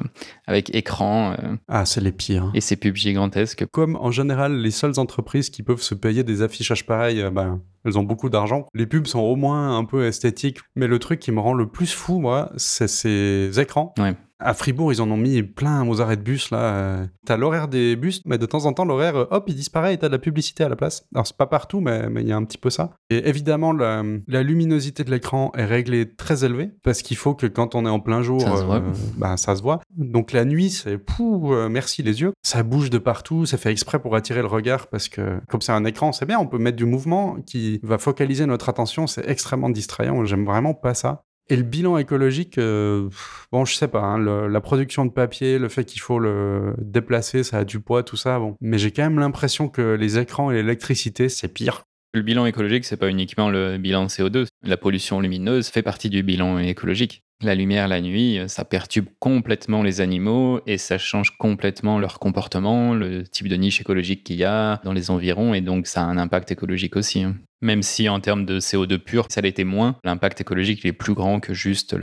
avec 0.47 0.73
écran 0.75 1.33
euh, 1.33 1.55
Ah, 1.67 1.85
c'est 1.85 2.01
les 2.01 2.11
pires. 2.11 2.51
Et 2.53 2.61
ces 2.61 2.75
pubs 2.75 2.95
gigantesques. 2.95 3.65
Comme 3.67 3.95
en 3.95 4.11
général, 4.11 4.57
les 4.57 4.71
seules 4.71 4.99
entreprises 4.99 5.49
qui 5.49 5.63
peuvent 5.63 5.81
se 5.81 5.95
payer 5.95 6.23
des 6.23 6.41
affichages 6.41 6.85
pareils, 6.85 7.23
ben, 7.31 7.61
elles 7.85 7.97
ont 7.97 8.03
beaucoup 8.03 8.29
d'argent. 8.29 8.67
Les 8.73 8.85
pubs 8.85 9.07
sont 9.07 9.19
au 9.19 9.35
moins 9.35 9.77
un 9.77 9.85
peu 9.85 10.05
esthétiques. 10.05 10.59
Mais 10.75 10.87
le 10.87 10.99
truc 10.99 11.19
qui 11.19 11.31
me 11.31 11.39
rend 11.39 11.53
le 11.53 11.67
plus 11.67 11.93
fou, 11.93 12.19
moi, 12.19 12.51
c'est 12.57 12.87
ces 12.87 13.59
écrans. 13.59 13.93
Ouais. 13.97 14.15
À 14.43 14.53
Fribourg, 14.55 14.91
ils 14.91 15.01
en 15.01 15.11
ont 15.11 15.17
mis 15.17 15.43
plein 15.43 15.87
aux 15.87 16.01
arrêts 16.01 16.17
de 16.17 16.23
bus, 16.23 16.49
là. 16.49 16.57
Euh. 16.57 17.05
T'as 17.25 17.37
l'horaire 17.37 17.67
des 17.67 17.95
bus, 17.95 18.21
mais 18.25 18.39
de 18.39 18.45
temps 18.45 18.65
en 18.65 18.73
temps, 18.73 18.85
l'horaire, 18.85 19.15
euh, 19.15 19.25
hop, 19.29 19.45
il 19.47 19.55
disparaît 19.55 19.93
et 19.93 19.97
t'as 19.97 20.07
de 20.07 20.13
la 20.13 20.19
publicité 20.19 20.63
à 20.63 20.69
la 20.69 20.75
place. 20.75 21.05
Alors, 21.13 21.27
c'est 21.27 21.37
pas 21.37 21.45
partout, 21.45 21.79
mais 21.79 22.07
il 22.15 22.27
y 22.27 22.31
a 22.31 22.35
un 22.35 22.43
petit 22.43 22.57
peu 22.57 22.71
ça. 22.71 22.91
Et 23.11 23.29
évidemment, 23.29 23.71
la, 23.71 24.03
luminosité 24.41 25.03
de 25.03 25.11
l'écran 25.11 25.51
est 25.55 25.65
réglée 25.65 26.15
très 26.15 26.43
élevée, 26.43 26.71
parce 26.83 27.03
qu'il 27.03 27.17
faut 27.17 27.35
que 27.35 27.45
quand 27.45 27.75
on 27.75 27.85
est 27.85 27.89
en 27.89 27.99
plein 27.99 28.23
jour, 28.23 28.41
ça, 28.41 28.57
se, 28.57 28.63
voit. 28.63 28.77
Euh, 28.77 28.91
bah, 29.17 29.37
ça 29.37 29.55
se 29.55 29.61
voit. 29.61 29.79
Donc, 29.95 30.31
la 30.31 30.43
nuit, 30.43 30.71
c'est 30.71 30.97
pou, 30.97 31.53
merci 31.69 32.01
les 32.01 32.21
yeux. 32.21 32.33
Ça 32.41 32.63
bouge 32.63 32.89
de 32.89 32.97
partout, 32.97 33.45
ça 33.45 33.57
fait 33.57 33.71
exprès 33.71 33.99
pour 33.99 34.15
attirer 34.15 34.41
le 34.41 34.47
regard, 34.47 34.87
parce 34.87 35.07
que 35.07 35.39
comme 35.49 35.61
c'est 35.61 35.71
un 35.71 35.85
écran, 35.85 36.11
c'est 36.11 36.25
bien, 36.25 36.39
on 36.39 36.47
peut 36.47 36.57
mettre 36.57 36.77
du 36.77 36.85
mouvement 36.85 37.37
qui 37.45 37.79
va 37.83 37.99
focaliser 37.99 38.47
notre 38.47 38.69
attention, 38.69 39.05
c'est 39.05 39.27
extrêmement 39.29 39.69
distrayant. 39.69 40.25
J'aime 40.25 40.45
vraiment 40.45 40.73
pas 40.73 40.95
ça. 40.95 41.23
Et 41.49 41.55
le 41.55 41.63
bilan 41.63 41.97
écologique, 41.97 42.57
euh, 42.57 43.09
bon, 43.51 43.65
je 43.65 43.75
sais 43.75 43.87
pas, 43.87 44.01
hein, 44.01 44.47
la 44.47 44.61
production 44.61 45.05
de 45.05 45.11
papier, 45.11 45.59
le 45.59 45.67
fait 45.67 45.83
qu'il 45.83 45.99
faut 45.99 46.19
le 46.19 46.73
déplacer, 46.77 47.43
ça 47.43 47.57
a 47.59 47.65
du 47.65 47.79
poids, 47.79 48.03
tout 48.03 48.15
ça, 48.15 48.39
bon. 48.39 48.55
Mais 48.61 48.77
j'ai 48.77 48.91
quand 48.91 49.03
même 49.03 49.19
l'impression 49.19 49.67
que 49.67 49.95
les 49.95 50.17
écrans 50.17 50.51
et 50.51 50.55
l'électricité, 50.55 51.27
c'est 51.27 51.49
pire. 51.49 51.83
Le 52.13 52.21
bilan 52.21 52.45
écologique, 52.45 52.85
c'est 52.85 52.97
pas 52.97 53.09
uniquement 53.09 53.49
le 53.49 53.77
bilan 53.77 54.07
CO2. 54.07 54.47
La 54.63 54.77
pollution 54.77 55.19
lumineuse 55.19 55.67
fait 55.67 55.81
partie 55.81 56.09
du 56.09 56.23
bilan 56.23 56.59
écologique. 56.59 57.23
La 57.41 57.55
lumière 57.55 57.87
la 57.87 58.01
nuit, 58.01 58.39
ça 58.47 58.65
perturbe 58.65 59.07
complètement 59.19 59.81
les 59.81 59.99
animaux 59.99 60.61
et 60.67 60.77
ça 60.77 60.97
change 60.97 61.37
complètement 61.37 61.97
leur 61.97 62.19
comportement, 62.19 62.93
le 62.93 63.23
type 63.23 63.47
de 63.47 63.55
niche 63.55 63.81
écologique 63.81 64.23
qu'il 64.23 64.35
y 64.35 64.43
a 64.43 64.79
dans 64.83 64.93
les 64.93 65.09
environs 65.09 65.53
et 65.53 65.61
donc 65.61 65.87
ça 65.87 66.01
a 66.01 66.05
un 66.05 66.17
impact 66.17 66.51
écologique 66.51 66.95
aussi. 66.95 67.23
Hein. 67.23 67.35
Même 67.61 67.81
si 67.81 68.09
en 68.09 68.19
termes 68.19 68.45
de 68.45 68.59
CO2 68.59 68.97
pur, 68.99 69.25
ça 69.29 69.41
l'était 69.41 69.63
moins, 69.63 69.95
l'impact 70.03 70.41
écologique 70.41 70.85
est 70.85 70.93
plus 70.93 71.13
grand 71.13 71.39
que 71.39 71.53
juste 71.53 71.95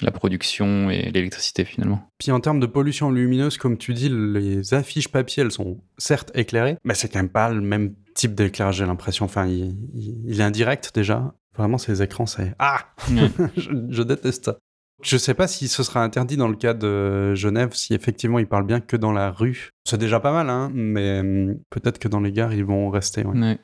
la 0.00 0.10
production 0.10 0.90
et 0.90 1.10
l'électricité 1.10 1.64
finalement. 1.64 2.08
Puis 2.18 2.30
en 2.30 2.40
termes 2.40 2.60
de 2.60 2.66
pollution 2.66 3.10
lumineuse, 3.10 3.56
comme 3.56 3.78
tu 3.78 3.94
dis, 3.94 4.08
les 4.10 4.74
affiches 4.74 5.08
papier, 5.08 5.42
elles 5.42 5.52
sont 5.52 5.78
certes 5.98 6.30
éclairées, 6.34 6.76
mais 6.84 6.94
c'est 6.94 7.08
quand 7.08 7.18
même 7.18 7.28
pas 7.28 7.50
le 7.50 7.60
même 7.60 7.94
type 8.14 8.34
d'éclairage, 8.34 8.76
j'ai 8.76 8.86
l'impression. 8.86 9.24
Enfin, 9.24 9.46
il, 9.46 10.40
est 10.40 10.42
indirect 10.42 10.90
déjà. 10.94 11.34
Vraiment, 11.56 11.78
ces 11.78 12.02
écrans, 12.02 12.26
c'est... 12.26 12.54
Ah 12.58 12.86
je, 13.56 13.70
je, 13.88 14.02
déteste 14.02 14.46
ça. 14.46 14.58
Je 15.02 15.16
sais 15.16 15.34
pas 15.34 15.48
si 15.48 15.68
ce 15.68 15.82
sera 15.82 16.02
interdit 16.02 16.36
dans 16.36 16.48
le 16.48 16.56
cas 16.56 16.74
de 16.74 17.34
Genève, 17.34 17.70
si 17.72 17.94
effectivement 17.94 18.38
ils 18.38 18.46
parlent 18.46 18.66
bien 18.66 18.80
que 18.80 18.96
dans 18.96 19.12
la 19.12 19.30
rue. 19.30 19.70
C'est 19.84 19.98
déjà 19.98 20.20
pas 20.20 20.32
mal, 20.32 20.50
hein, 20.50 20.70
mais 20.74 21.20
hum, 21.20 21.58
peut-être 21.70 21.98
que 21.98 22.08
dans 22.08 22.20
les 22.20 22.32
gares, 22.32 22.52
ils 22.52 22.64
vont 22.64 22.90
rester. 22.90 23.24
Ouais. 23.24 23.58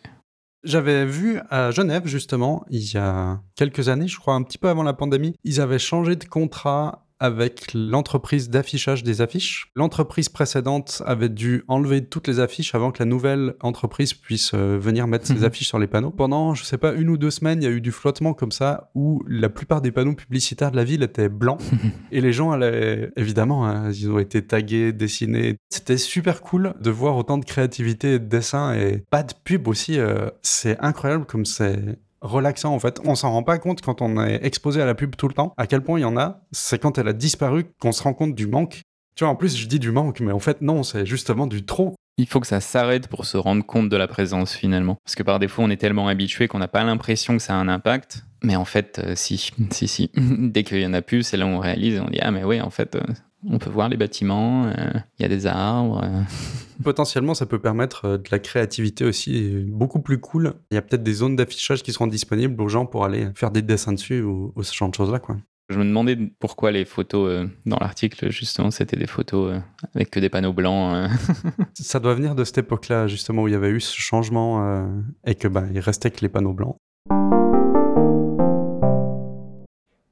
J'avais 0.65 1.05
vu 1.05 1.39
à 1.51 1.71
Genève, 1.71 2.07
justement, 2.07 2.65
il 2.71 2.93
y 2.93 2.97
a 2.97 3.41
quelques 3.55 3.89
années, 3.89 4.09
je 4.09 4.19
crois 4.19 4.35
un 4.35 4.43
petit 4.43 4.59
peu 4.59 4.69
avant 4.69 4.83
la 4.83 4.95
pandémie, 4.95 5.37
ils 5.45 5.61
avaient 5.61 5.79
changé 5.79 6.17
de 6.17 6.25
contrat 6.25 7.06
avec 7.21 7.73
l'entreprise 7.75 8.51
d'affichage 8.51 9.03
des 9.03 9.21
affiches. 9.21 9.71
L'entreprise 9.75 10.29
précédente 10.29 11.03
avait 11.07 11.29
dû 11.29 11.65
enlever 11.69 12.05
toutes 12.05 12.29
les 12.29 12.41
affiches 12.41 12.75
avant 12.75 12.91
que 12.91 12.99
la 13.03 13.07
nouvelle 13.07 13.55
entreprise 13.61 14.13
puisse 14.15 14.53
euh, 14.55 14.79
venir 14.79 15.07
mettre 15.07 15.27
ses 15.27 15.35
Mhm. 15.35 15.45
affiches 15.45 15.69
sur 15.69 15.79
les 15.79 15.87
panneaux. 15.87 16.11
Pendant, 16.11 16.55
je 16.55 16.65
sais 16.65 16.79
pas, 16.79 16.93
une 16.93 17.09
ou 17.09 17.17
deux 17.17 17.31
semaines, 17.31 17.63
il 17.63 17.65
y 17.65 17.69
a 17.69 17.71
eu 17.73 17.81
du 17.81 17.93
flottement 17.93 18.35
comme 18.35 18.53
ça 18.53 18.91
où 18.95 19.23
la 19.27 19.49
plupart 19.49 19.81
des 19.81 19.93
panneaux 19.93 20.15
publicitaires 20.15 20.71
de 20.71 20.77
la 20.77 20.85
ville 20.85 21.03
étaient 21.03 21.29
blancs 21.29 21.61
et 22.13 22.21
les 22.21 22.33
gens 22.33 22.51
allaient, 22.51 23.11
évidemment, 23.17 23.67
hein, 23.67 23.91
ils 23.91 24.11
ont 24.11 24.19
été 24.19 24.45
tagués, 24.47 24.93
dessinés. 24.93 25.57
C'était 25.71 25.97
super 25.99 26.41
cool 26.43 26.75
de 26.81 26.91
voir 26.91 27.17
autant 27.17 27.39
de 27.39 27.45
créativité 27.45 28.15
et 28.15 28.19
de 28.19 28.27
dessin 28.27 28.75
et 28.75 29.03
pas 29.11 29.23
de 29.23 29.33
pub 29.45 29.69
aussi. 29.69 29.99
euh, 29.99 30.29
c'est 30.43 30.79
incroyable 30.81 31.25
comme 31.27 31.45
c'est 31.45 31.99
relaxant 32.27 32.75
en 32.75 32.79
fait. 32.79 33.01
On 33.05 33.15
s'en 33.15 33.33
rend 33.33 33.43
pas 33.43 33.59
compte 33.59 33.81
quand 33.81 34.03
on 34.03 34.23
est 34.25 34.45
exposé 34.45 34.83
à 34.83 34.87
la 34.87 34.95
pub 34.95 35.17
tout 35.17 35.29
le 35.29 35.35
temps. 35.35 35.55
À 35.57 35.67
quel 35.67 35.83
point 35.83 35.99
il 35.99 36.03
y 36.03 36.07
en 36.07 36.17
a, 36.17 36.43
c'est 36.53 36.81
quand 36.81 36.99
elle 36.99 37.09
a 37.09 37.13
disparu 37.13 37.67
qu'on 37.81 37.93
se 37.93 38.03
rend 38.03 38.15
compte 38.15 38.35
du 38.35 38.47
manque. 38.47 38.83
Tu 39.17 39.25
vois, 39.25 39.33
en 39.33 39.37
plus, 39.37 39.57
je 39.57 39.67
dis 39.67 39.79
du 39.79 39.93
manque, 39.93 40.21
mais 40.21 40.33
en 40.33 40.39
fait, 40.39 40.61
non, 40.61 40.83
c'est 40.83 41.07
justement 41.07 41.47
du 41.47 41.65
trop. 41.65 41.95
Il 42.19 42.27
faut 42.27 42.41
que 42.41 42.47
ça 42.47 42.61
s'arrête 42.61 43.09
pour 43.09 43.25
se 43.25 43.37
rendre 43.37 43.65
compte 43.65 43.89
de 43.89 43.97
la 43.97 44.09
présence 44.09 44.55
finalement. 44.55 44.97
Parce 45.05 45.15
que 45.15 45.23
par 45.23 45.39
défaut, 45.39 45.63
on 45.63 45.71
est 45.71 45.77
tellement 45.77 46.09
habitué 46.09 46.49
qu'on 46.49 46.59
n'a 46.59 46.69
pas 46.69 46.85
l'impression 46.85 47.37
que 47.37 47.43
ça 47.43 47.55
a 47.55 47.57
un 47.57 47.69
impact. 47.69 48.25
Mais 48.43 48.57
en 48.57 48.65
fait, 48.65 49.01
euh, 49.03 49.15
si, 49.17 49.53
si, 49.71 49.89
si. 49.89 50.11
Dès 50.17 50.63
qu'il 50.65 50.81
y 50.81 50.87
en 50.87 50.95
a 50.95 51.03
plus, 51.03 51.23
c'est 51.23 51.37
là 51.37 51.47
où 51.47 51.51
on 51.51 51.59
réalise 51.59 51.97
et 51.97 52.01
on 52.01 52.09
dit 52.09 52.19
Ah, 52.21 52.31
mais 52.31 52.45
oui, 52.45 52.61
en 52.61 52.71
fait, 52.71 52.97
euh, 52.97 53.03
on 53.49 53.59
peut 53.59 53.71
voir 53.71 53.89
les 53.89 53.97
bâtiments, 53.97 54.67
euh, 54.67 54.91
il 55.19 55.23
y 55.23 55.25
a 55.25 55.29
des 55.29 55.47
arbres. 55.47 56.03
euh. 56.05 56.23
Potentiellement, 56.85 57.35
ça 57.35 57.47
peut 57.47 57.59
permettre 57.59 58.05
euh, 58.05 58.19
de 58.19 58.29
la 58.31 58.39
créativité 58.39 59.05
aussi 59.05 59.65
beaucoup 59.69 60.01
plus 60.01 60.19
cool. 60.19 60.55
Il 60.71 60.75
y 60.75 60.79
a 60.79 60.83
peut-être 60.83 61.03
des 61.03 61.15
zones 61.15 61.37
d'affichage 61.37 61.83
qui 61.83 61.93
seront 61.93 62.07
disponibles 62.07 62.61
aux 62.61 62.69
gens 62.69 62.87
pour 62.87 63.05
aller 63.05 63.29
faire 63.35 63.51
des 63.51 63.63
dessins 63.63 63.93
dessus 63.93 64.23
ou, 64.23 64.53
ou 64.55 64.63
ce 64.63 64.75
genre 64.75 64.91
de 64.91 64.95
choses-là, 64.95 65.19
quoi. 65.19 65.37
Je 65.69 65.79
me 65.81 65.85
demandais 65.85 66.17
pourquoi 66.39 66.71
les 66.71 66.85
photos 66.85 67.29
euh, 67.29 67.49
dans 67.67 67.79
l'article, 67.81 68.31
justement, 68.31 68.71
c'était 68.71 68.97
des 68.97 69.09
photos 69.09 69.53
euh, 69.55 69.59
avec 69.97 70.11
que 70.11 70.21
des 70.21 70.29
panneaux 70.29 70.53
blancs. 70.53 70.95
euh. 70.95 71.09
Ça 71.75 71.99
doit 71.99 72.15
venir 72.15 72.37
de 72.37 72.45
cette 72.45 72.59
époque-là, 72.59 73.09
justement, 73.09 73.43
où 73.43 73.49
il 73.49 73.53
y 73.53 73.57
avait 73.57 73.71
eu 73.71 73.81
ce 73.81 73.97
changement 73.97 74.87
et 75.27 75.35
que 75.35 75.49
bah, 75.49 75.65
il 75.73 75.81
restait 75.81 76.13
que 76.13 76.21
les 76.21 76.29
panneaux 76.29 76.53
blancs. 76.53 76.77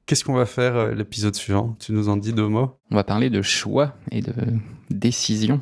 Qu'est-ce 0.05 0.23
qu'on 0.23 0.33
va 0.35 0.45
faire 0.45 0.75
euh, 0.75 0.91
l'épisode 0.93 1.33
suivant? 1.33 1.75
Tu 1.79 1.91
nous 1.91 2.09
en 2.09 2.17
dis 2.17 2.31
deux 2.31 2.47
mots? 2.47 2.77
On 2.91 2.95
va 2.95 3.03
parler 3.03 3.31
de 3.31 3.41
choix 3.41 3.95
et 4.11 4.21
de 4.21 4.33
décision. 4.91 5.61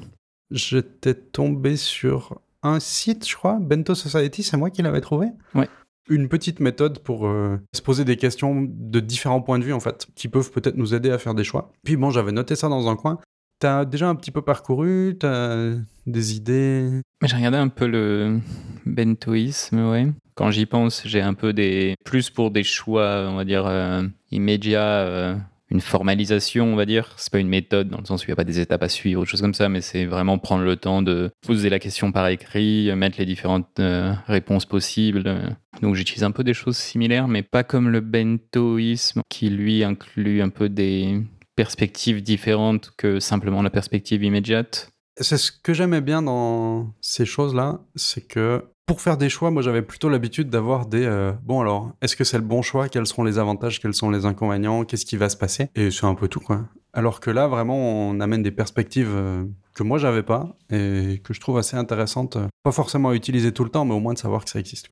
J'étais 0.52 1.14
tombé 1.14 1.78
sur 1.78 2.42
un 2.62 2.82
site, 2.82 3.28
je 3.28 3.36
crois, 3.36 3.58
Bento 3.62 3.96
Society, 3.96 4.44
c'est 4.44 4.58
moi 4.58 4.70
qui 4.70 4.82
l'avais 4.82 5.00
trouvé? 5.00 5.28
Ouais. 5.56 5.70
Une 6.10 6.28
petite 6.28 6.60
méthode 6.60 7.00
pour 7.00 7.26
euh, 7.26 7.58
se 7.74 7.82
poser 7.82 8.04
des 8.04 8.18
questions 8.18 8.68
de 8.70 9.00
différents 9.00 9.42
points 9.42 9.60
de 9.60 9.64
vue, 9.64 9.72
en 9.72 9.80
fait, 9.80 10.08
qui 10.14 10.28
peuvent 10.28 10.52
peut-être 10.52 10.76
nous 10.76 10.94
aider 10.94 11.10
à 11.10 11.18
faire 11.18 11.36
des 11.36 11.46
choix. 11.46 11.72
Puis 11.86 11.96
bon, 11.96 12.10
j'avais 12.10 12.34
noté 12.34 12.58
ça 12.58 12.68
dans 12.68 12.90
un 12.90 12.98
coin. 12.98 13.20
T'as 13.60 13.86
déjà 13.86 14.10
un 14.10 14.16
petit 14.16 14.32
peu 14.32 14.42
parcouru, 14.42 15.16
t'as 15.18 15.72
des 16.06 16.36
idées? 16.36 17.02
Mais 17.22 17.30
J'ai 17.30 17.38
regardé 17.38 17.58
un 17.58 17.70
peu 17.70 17.88
le 17.88 18.40
bentoïsme, 18.86 19.90
ouais. 19.90 20.12
Quand 20.36 20.52
j'y 20.52 20.66
pense, 20.66 21.04
j'ai 21.06 21.22
un 21.22 21.34
peu 21.34 21.54
des 21.54 21.96
plus 22.04 22.30
pour 22.30 22.52
des 22.52 22.64
choix, 22.64 23.28
on 23.30 23.36
va 23.36 23.46
dire 23.46 23.66
euh, 23.66 24.04
immédiats, 24.32 24.82
euh, 24.82 25.36
une 25.70 25.82
formalisation, 25.82 26.74
on 26.74 26.76
va 26.76 26.86
dire. 26.86 27.14
C'est 27.18 27.32
pas 27.32 27.40
une 27.40 27.50
méthode 27.50 27.90
dans 27.90 28.00
le 28.00 28.06
sens 28.06 28.24
où 28.24 28.26
il 28.26 28.30
n'y 28.30 28.34
a 28.34 28.36
pas 28.36 28.44
des 28.44 28.60
étapes 28.60 28.84
à 28.84 28.90
suivre, 28.90 29.22
ou 29.22 29.26
choses 29.26 29.42
comme 29.42 29.54
ça, 29.54 29.70
mais 29.70 29.82
c'est 29.82 30.06
vraiment 30.06 30.38
prendre 30.38 30.64
le 30.64 30.76
temps 30.76 31.02
de 31.02 31.32
poser 31.46 31.70
la 31.70 31.80
question 31.80 32.12
par 32.12 32.28
écrit, 32.28 32.94
mettre 32.96 33.20
les 33.20 33.26
différentes 33.26 33.80
euh, 33.80 34.14
réponses 34.28 34.66
possibles. 34.66 35.58
Donc 35.82 35.96
j'utilise 35.96 36.24
un 36.24 36.32
peu 36.32 36.44
des 36.44 36.54
choses 36.54 36.78
similaires, 36.78 37.28
mais 37.28 37.44
pas 37.44 37.64
comme 37.64 37.90
le 37.90 38.02
bentoïsme 38.02 39.22
qui 39.30 39.50
lui 39.50 39.84
inclut 39.84 40.42
un 40.42 40.50
peu 40.50 40.70
des 40.70 41.22
perspectives 41.56 42.24
différentes 42.24 42.92
que 42.98 43.20
simplement 43.20 43.62
la 43.62 43.70
perspective 43.70 44.24
immédiate. 44.24 44.90
C'est 45.18 45.38
ce 45.38 45.52
que 45.52 45.74
j'aimais 45.74 46.02
bien 46.02 46.24
dans 46.24 46.92
ces 47.00 47.26
choses-là, 47.26 47.82
c'est 47.96 48.28
que 48.28 48.64
pour 48.86 49.02
faire 49.02 49.18
des 49.18 49.30
choix, 49.30 49.50
moi 49.52 49.62
j'avais 49.62 49.82
plutôt 49.82 50.10
l'habitude 50.10 50.50
d'avoir 50.50 50.86
des 50.86 51.06
euh, 51.06 51.32
bon 51.44 51.62
alors, 51.62 51.94
est-ce 52.02 52.16
que 52.16 52.24
c'est 52.24 52.38
le 52.38 52.44
bon 52.44 52.62
choix? 52.62 52.90
Quels 52.90 53.08
seront 53.08 53.24
les 53.24 53.38
avantages? 53.40 53.80
Quels 53.80 53.94
sont 53.94 54.10
les 54.10 54.26
inconvénients? 54.26 54.84
Qu'est-ce 54.84 55.06
qui 55.06 55.18
va 55.18 55.30
se 55.30 55.38
passer? 55.38 55.70
Et 55.76 55.90
c'est 55.92 56.06
un 56.06 56.16
peu 56.16 56.28
tout 56.28 56.40
quoi. 56.40 56.66
Alors 56.92 57.20
que 57.20 57.32
là, 57.32 57.48
vraiment, 57.48 57.78
on 57.78 58.20
amène 58.20 58.44
des 58.44 58.52
perspectives 58.52 59.12
euh, 59.12 59.46
que 59.74 59.84
moi 59.84 59.98
j'avais 59.98 60.22
pas 60.24 60.56
et 60.70 61.22
que 61.24 61.34
je 61.34 61.40
trouve 61.40 61.58
assez 61.58 61.78
intéressantes. 61.78 62.36
euh, 62.36 62.48
Pas 62.64 62.72
forcément 62.72 63.10
à 63.10 63.16
utiliser 63.16 63.52
tout 63.52 63.64
le 63.64 63.70
temps, 63.70 63.86
mais 63.86 63.94
au 63.94 64.00
moins 64.00 64.14
de 64.14 64.20
savoir 64.20 64.44
que 64.44 64.50
ça 64.50 64.60
existe. 64.60 64.90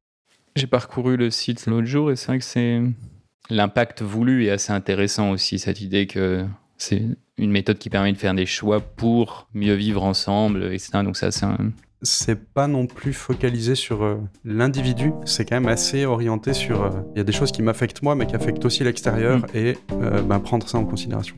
J'ai 0.55 0.67
parcouru 0.67 1.17
le 1.17 1.29
site 1.29 1.65
l'autre 1.67 1.87
jour 1.87 2.11
et 2.11 2.15
c'est 2.15 2.27
vrai 2.27 2.39
que 2.39 2.45
c'est 2.45 2.81
l'impact 3.49 4.01
voulu 4.01 4.45
est 4.45 4.49
assez 4.51 4.71
intéressant 4.71 5.31
aussi 5.31 5.59
cette 5.59 5.81
idée 5.81 6.07
que 6.07 6.45
c'est 6.77 7.03
une 7.37 7.51
méthode 7.51 7.77
qui 7.77 7.89
permet 7.89 8.13
de 8.13 8.17
faire 8.17 8.33
des 8.33 8.45
choix 8.45 8.79
pour 8.79 9.47
mieux 9.53 9.73
vivre 9.73 10.03
ensemble, 10.03 10.63
etc. 10.73 11.03
Donc 11.03 11.17
ça, 11.17 11.31
c'est 11.31 11.45
un... 11.45 11.71
C'est 12.03 12.35
pas 12.53 12.67
non 12.67 12.87
plus 12.87 13.13
focalisé 13.13 13.75
sur 13.75 14.03
euh, 14.03 14.15
l'individu, 14.43 15.11
c'est 15.25 15.45
quand 15.45 15.55
même 15.55 15.67
assez 15.67 16.05
orienté 16.05 16.53
sur. 16.53 16.83
euh, 16.83 16.89
Il 17.15 17.19
y 17.19 17.21
a 17.21 17.23
des 17.23 17.31
choses 17.31 17.51
qui 17.51 17.61
m'affectent 17.61 18.01
moi, 18.01 18.15
mais 18.15 18.25
qui 18.25 18.35
affectent 18.35 18.65
aussi 18.65 18.83
l'extérieur 18.83 19.37
Mm. 19.39 19.45
et 19.53 19.77
euh, 19.93 20.21
ben, 20.23 20.39
prendre 20.39 20.67
ça 20.67 20.77
en 20.79 20.85
considération. 20.85 21.35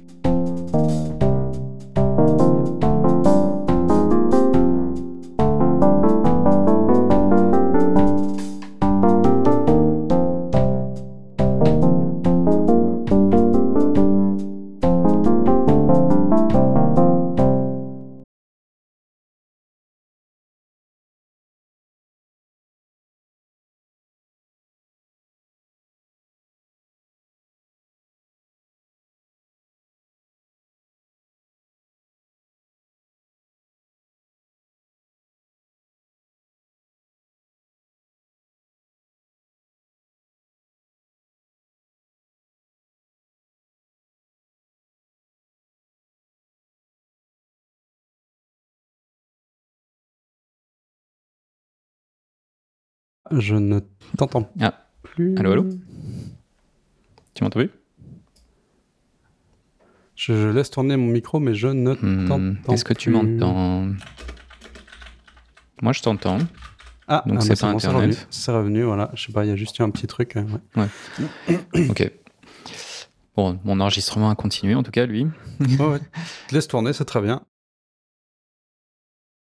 Je 53.31 53.55
ne 53.55 53.79
t'entends 54.17 54.49
Ah. 54.62 54.73
plus. 55.01 55.36
Allô, 55.38 55.51
allô 55.51 55.69
Tu 57.33 57.43
m'entends 57.43 57.59
plus? 57.59 57.71
Je, 60.15 60.33
je 60.33 60.47
laisse 60.49 60.69
tourner 60.69 60.95
mon 60.97 61.07
micro, 61.12 61.39
mais 61.39 61.55
je 61.55 61.67
ne 61.67 61.93
Hmm, 61.93 62.27
t'entends 62.27 62.73
Est-ce 62.73 62.86
que 62.86 62.93
tu 62.93 63.09
m'entends? 63.09 63.88
Moi, 65.81 65.91
je 65.93 66.01
t'entends. 66.01 66.38
Ah, 67.07 67.23
Donc 67.25 67.38
ah, 67.39 67.41
c'est 67.41 67.59
pas 67.59 67.71
bon, 67.71 67.77
Internet. 67.77 68.27
C'est 68.29 68.51
revenu, 68.51 68.83
voilà. 68.83 69.12
Je 69.15 69.25
sais 69.25 69.33
pas, 69.33 69.43
il 69.45 69.49
y 69.49 69.51
a 69.51 69.55
juste 69.55 69.77
eu 69.79 69.81
un 69.81 69.89
petit 69.89 70.07
truc. 70.07 70.38
euh, 70.38 70.43
ouais. 70.75 70.88
Ok. 71.89 72.12
Bon, 73.36 73.59
mon 73.63 73.79
enregistrement 73.79 74.29
a 74.29 74.36
continué 74.36 74.75
en 74.75 74.83
tout 74.83 74.91
cas, 74.91 75.05
lui. 75.07 75.25
Ouais, 75.59 75.86
ouais. 75.86 75.99
Laisse 76.51 76.67
tourner, 76.67 76.93
c'est 76.93 77.05
très 77.05 77.19
bien. 77.21 77.41